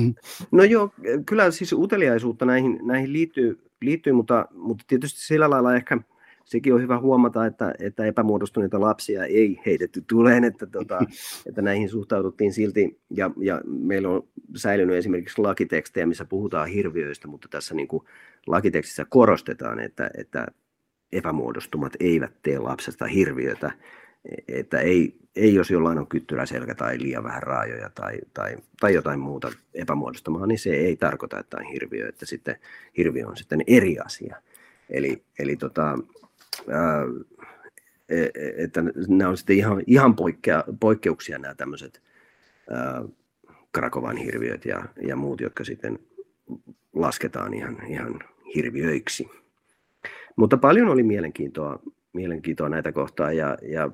[0.51, 0.91] No joo,
[1.27, 5.99] kyllä siis uteliaisuutta näihin, näihin liittyy, liittyy mutta, mutta tietysti sillä lailla ehkä–
[6.47, 10.99] sekin on hyvä huomata, että, että epämuodostuneita lapsia ei heitetty tuleen, että, tota,
[11.49, 17.49] että näihin suhtauduttiin silti, ja, ja meillä on säilynyt esimerkiksi lakitekstejä, missä puhutaan hirviöistä, mutta
[17.51, 18.05] tässä niin kuin
[18.47, 20.47] lakitekstissä korostetaan, että, että
[21.13, 23.73] epämuodostumat eivät tee lapsesta hirviötä,
[24.49, 28.95] että ei, ei jos jollain on kyttyrä selkä tai liian vähän raajoja tai, tai, tai
[28.95, 32.57] jotain muuta epämuodostumaa, niin se ei tarkoita, että on hirviö, että sitten
[32.97, 34.37] hirviö on sitten eri asia.
[34.91, 35.99] Eli, eli tota,
[38.57, 42.03] että nämä on sitten ihan, ihan poikkea, poikkeuksia nämä tämmöiset
[43.73, 45.99] Krakovan hirviöt ja, ja muut, jotka sitten
[46.93, 48.21] lasketaan ihan, ihan
[48.55, 49.31] hirviöiksi.
[50.37, 51.79] Mutta paljon oli mielenkiintoa,
[52.13, 53.91] mielenkiintoa näitä kohtaa ja, ja,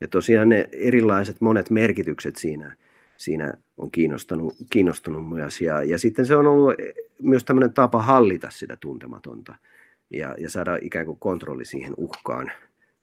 [0.00, 2.76] ja tosiaan ne erilaiset monet merkitykset siinä,
[3.16, 5.60] siinä on kiinnostanut, kiinnostunut myös.
[5.60, 6.74] Ja, ja sitten se on ollut
[7.22, 9.54] myös tämmöinen tapa hallita sitä tuntematonta
[10.10, 12.52] ja, ja saada ikään kuin kontrolli siihen uhkaan,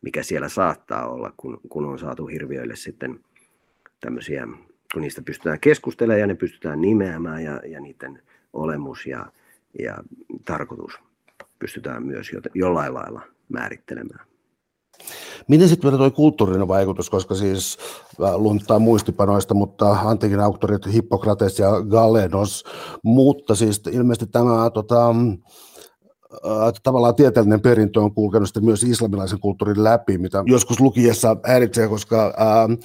[0.01, 3.19] mikä siellä saattaa olla, kun, kun on saatu hirviöille sitten
[3.99, 4.47] tämmöisiä,
[4.93, 8.21] kun niistä pystytään keskustelemaan ja ne pystytään nimeämään ja, ja niiden
[8.53, 9.25] olemus ja,
[9.79, 9.97] ja
[10.45, 10.99] tarkoitus
[11.59, 14.25] pystytään myös jollain lailla määrittelemään.
[15.47, 17.77] Miten sitten vielä tuo kulttuurinen vaikutus, koska siis
[18.35, 22.63] lunttaa muistipanoista, mutta antiikin auktorit Hippokrates ja Galenos,
[23.03, 25.15] mutta siis ilmeisesti tämä tota,
[26.45, 31.87] äh, tavallaan tieteellinen perintö on kulkenut sitten myös islamilaisen kulttuurin läpi, mitä joskus lukiessa häiritsee,
[31.87, 32.77] koska äh,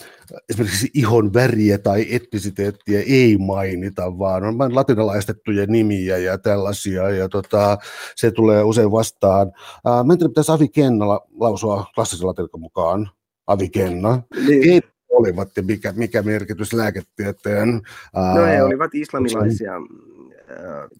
[0.50, 7.28] esimerkiksi ihon väriä tai etnisiteettiä ei mainita, vaan on vain latinalaistettuja nimiä ja tällaisia, ja
[7.28, 7.78] tota,
[8.16, 9.52] se tulee usein vastaan.
[9.86, 11.06] Äh, Mentänyt pitäisi Avi Kenna
[11.40, 13.10] lausua klassisella latinalla mukaan,
[13.46, 14.22] Avi Kenna.
[14.48, 14.82] Niin
[15.18, 17.82] olivat ja mikä, mikä merkitys lääketieteen?
[18.34, 19.72] No he olivat islamilaisia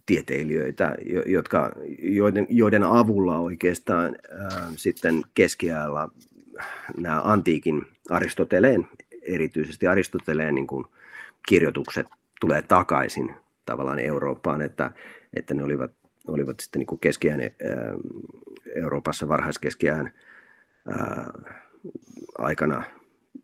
[0.07, 0.95] tieteilijöitä,
[1.27, 6.11] jotka, joiden, joiden avulla oikeastaan ää, sitten keskiajalla
[6.97, 8.89] nämä antiikin Aristoteleen,
[9.23, 10.85] erityisesti Aristoteleen niin kuin
[11.49, 12.07] kirjoitukset
[12.41, 13.35] tulee takaisin
[13.67, 14.91] tavallaan Eurooppaan, että,
[15.37, 15.93] että ne olivat,
[16.27, 17.41] olivat sitten niin kuin keskiään
[18.75, 20.13] Euroopassa varhaiskeskiään
[20.89, 21.31] ää,
[22.39, 22.85] aikana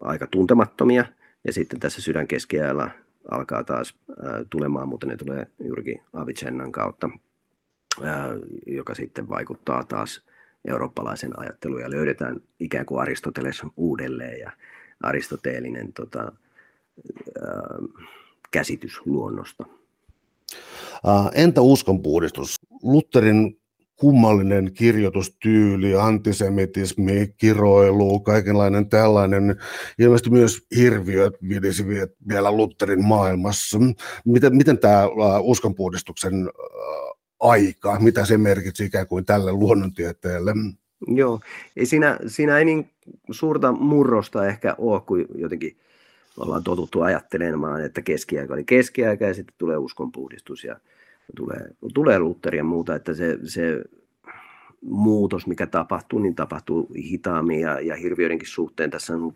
[0.01, 1.05] aika tuntemattomia,
[1.47, 2.91] ja sitten tässä sydänkeskiajalla
[3.31, 3.95] alkaa taas
[4.51, 7.11] tulemaan, mutta ne tulee juurikin Avicennan kautta,
[8.67, 10.25] joka sitten vaikuttaa taas
[10.69, 14.51] eurooppalaisen ajatteluun ja löydetään ikään kuin Aristoteles uudelleen ja
[15.03, 16.33] aristoteelinen tota,
[18.51, 19.65] käsitys luonnosta.
[21.35, 22.57] Entä uskonpuhdistus?
[22.83, 23.61] Lutherin
[24.05, 29.57] kummallinen kirjoitustyyli, antisemitismi, kiroilu, kaikenlainen tällainen,
[29.99, 31.87] ilmeisesti myös hirviöt vilisi
[32.29, 33.79] vielä Lutherin maailmassa.
[34.25, 35.09] Miten, miten tämä
[35.41, 36.51] uskonpuhdistuksen
[37.41, 40.53] aika, mitä se merkitsi ikään kuin tälle luonnontieteelle?
[41.07, 41.41] Joo,
[41.77, 42.91] ei siinä, siinä ei niin
[43.31, 45.77] suurta murrosta ehkä ole, kuin jotenkin
[46.37, 50.77] ollaan totuttu ajattelemaan, että keskiaika oli keskiaika ja sitten tulee uskonpuhdistus ja
[51.37, 53.85] tulee, tulee Luther ja muuta, että se, se
[54.81, 58.91] muutos, mikä tapahtuu, niin tapahtuu hitaammin ja, ja hirviöidenkin suhteen.
[58.91, 59.33] Tässä on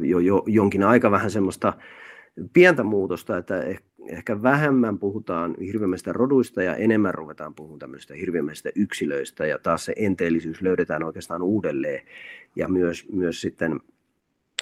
[0.00, 1.72] jo, jo jonkin aika vähän semmoista
[2.52, 3.64] pientä muutosta, että
[4.08, 9.46] ehkä vähemmän puhutaan hirviömäistä roduista ja enemmän ruvetaan puhumaan tämmöistä hirviömäistä yksilöistä.
[9.46, 12.06] Ja taas se enteellisyys löydetään oikeastaan uudelleen.
[12.56, 13.80] Ja myös, myös sitten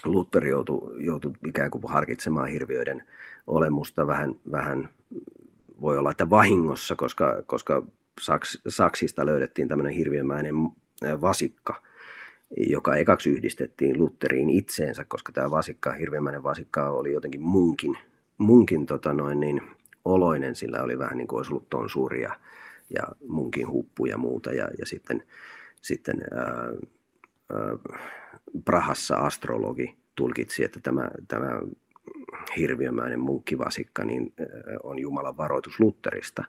[0.04, 3.02] Luther joutui, joutui ikään kuin harkitsemaan hirviöiden
[3.46, 4.88] olemusta vähän, vähän
[5.80, 7.82] voi olla, että vahingossa, koska, koska
[8.20, 10.54] Saks, Saksista löydettiin tämmöinen hirviömäinen
[11.20, 11.82] vasikka,
[12.56, 17.98] joka ekaksi yhdistettiin Lutteriin itseensä, koska tämä vasikka, hirviömäinen vasikka oli jotenkin munkin,
[18.38, 19.62] munkin tota noin, niin,
[20.04, 22.36] oloinen, sillä oli vähän niin kuin olisi ollut ton suuri ja,
[22.94, 24.52] ja munkin huppu ja muuta.
[24.52, 25.22] Ja, ja sitten,
[25.82, 26.46] sitten ää,
[27.52, 27.78] ää,
[28.64, 31.60] Prahassa astrologi tulkitsi, että tämä, tämä
[32.56, 34.34] hirviömäinen munkkivasikka niin
[34.82, 36.44] on Jumalan varoitus Lutterista.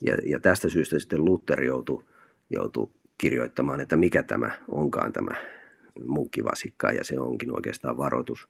[0.00, 2.04] Ja, ja tästä syystä sitten Luther joutui,
[2.50, 5.34] joutui kirjoittamaan, että mikä tämä onkaan tämä
[6.06, 8.48] munkkivasikka, ja se onkin oikeastaan varoitus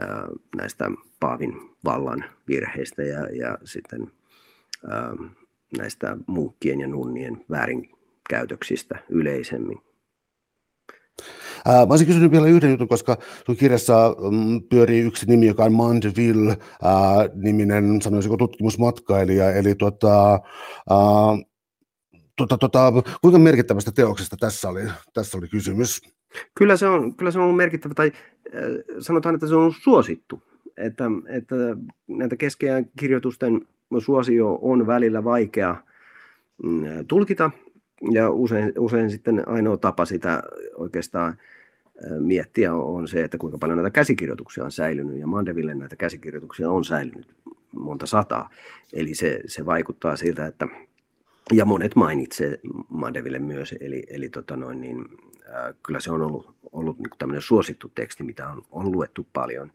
[0.00, 1.52] ää, näistä Paavin
[1.84, 4.12] vallan virheistä ja, ja sitten
[4.88, 5.14] ää,
[5.78, 9.78] näistä munkkien ja nunnien väärinkäytöksistä yleisemmin.
[11.66, 15.72] Mä olisin kysynyt vielä yhden jutun, koska sun kirjassa mm, pyörii yksi nimi, joka on
[15.72, 20.38] Mandeville-niminen, sanoisinko tutkimusmatkailija, eli tota, ää,
[22.36, 24.82] tota, tota, kuinka merkittävästä teoksesta tässä oli,
[25.12, 26.00] tässä oli kysymys?
[26.54, 28.12] Kyllä se on, kyllä se on merkittävä, tai
[28.98, 30.42] sanotaan, että se on suosittu,
[30.76, 31.54] että, että
[32.06, 33.60] näitä keskeään kirjoitusten
[33.98, 35.76] suosio on välillä vaikea
[36.62, 37.50] mm, tulkita,
[38.12, 40.42] ja usein, usein sitten ainoa tapa sitä
[40.74, 41.38] oikeastaan
[42.18, 46.84] miettiä on se, että kuinka paljon näitä käsikirjoituksia on säilynyt, ja Mandeville näitä käsikirjoituksia on
[46.84, 47.34] säilynyt
[47.72, 48.50] monta sataa.
[48.92, 50.68] Eli se, se vaikuttaa siltä, että,
[51.52, 55.04] ja monet mainitsee Mandeville myös, eli, eli tota noin, niin,
[55.48, 59.72] äh, kyllä se on ollut, ollut niin tämmöinen suosittu teksti, mitä on, on luettu paljon.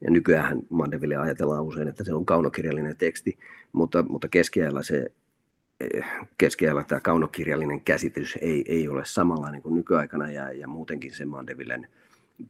[0.00, 3.38] Ja nykyään Mandeville ajatellaan usein, että se on kaunokirjallinen teksti,
[3.72, 5.12] mutta, mutta keskiajalla se
[6.38, 11.88] keskiajalla tämä kaunokirjallinen käsitys ei, ei ole samanlainen kuin nykyaikana ja, ja muutenkin se Mandevillen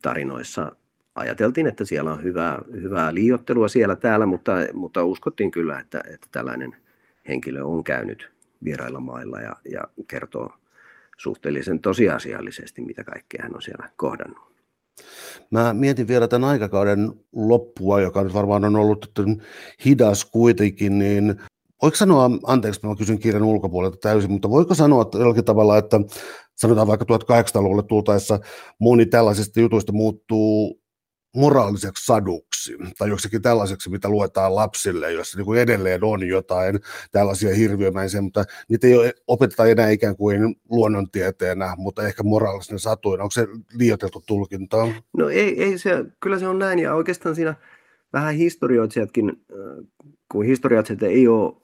[0.03, 0.77] tarinoissa
[1.15, 6.27] ajateltiin, että siellä on hyvää, hyvää liiottelua siellä täällä, mutta, mutta uskottiin kyllä, että, että
[6.33, 6.77] tällainen
[7.29, 8.31] henkilö on käynyt
[8.65, 10.53] vierailla mailla ja, ja kertoo
[11.17, 14.51] suhteellisen tosiasiallisesti, mitä kaikkea hän on siellä kohdannut.
[15.51, 19.13] Mä mietin vielä tämän aikakauden loppua, joka nyt varmaan on ollut
[19.85, 21.41] hidas kuitenkin, niin
[21.83, 26.01] voiko sanoa, anteeksi, mä kysyn kirjan ulkopuolelta täysin, mutta voiko sanoa että jollakin tavalla, että
[26.57, 28.41] sanotaan vaikka 1800-luvulle tultaessa
[28.79, 30.81] moni tällaisista jutuista muuttuu
[31.37, 36.81] moraaliseksi saduksi tai joksikin tällaiseksi, mitä luetaan lapsille, jossa niin kuin edelleen on jotain
[37.13, 38.95] tällaisia hirviömäisiä, mutta niitä ei
[39.27, 43.23] opeteta enää ikään kuin luonnontieteenä, mutta ehkä moraalisena satuina.
[43.23, 43.47] Onko se
[43.79, 44.89] liioiteltu tulkinta?
[45.17, 47.55] No ei, ei se, kyllä se on näin ja oikeastaan siinä
[48.13, 49.45] vähän historioitsijatkin,
[50.33, 51.60] kun historioitsijat ei ole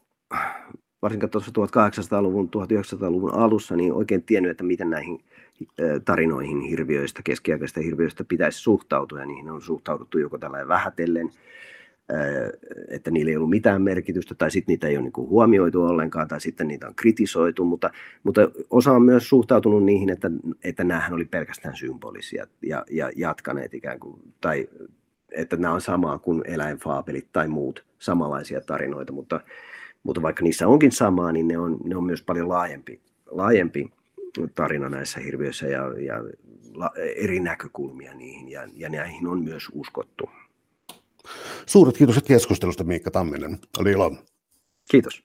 [1.03, 5.24] varsinkin tuossa 1800-luvun, 1900-luvun alussa, niin oikein tiennyt, että miten näihin
[6.05, 11.31] tarinoihin hirviöistä, keskiaikaisista hirviöistä pitäisi suhtautua, ja niihin on suhtauduttu joko tällainen vähätellen,
[12.89, 16.41] että niillä ei ollut mitään merkitystä, tai sitten niitä ei ole niin huomioitu ollenkaan, tai
[16.41, 17.91] sitten niitä on kritisoitu, mutta,
[18.22, 20.31] mutta osa on myös suhtautunut niihin, että,
[20.64, 24.68] että näähän oli pelkästään symbolisia ja, ja jatkaneet ikään kuin, tai
[25.33, 29.41] että nämä on samaa kuin eläinfaapelit tai muut samanlaisia tarinoita, mutta
[30.07, 33.00] mutta vaikka niissä onkin samaa, niin ne on, ne on myös paljon laajempi,
[33.30, 33.92] laajempi
[34.54, 36.14] tarina näissä hirviöissä ja, ja
[36.74, 40.30] la, eri näkökulmia niihin, ja, ja näihin on myös uskottu.
[41.66, 43.59] Suuret kiitokset keskustelusta, Miikka Tamminen.
[43.78, 44.16] Oli ilo.
[44.90, 45.22] Kiitos.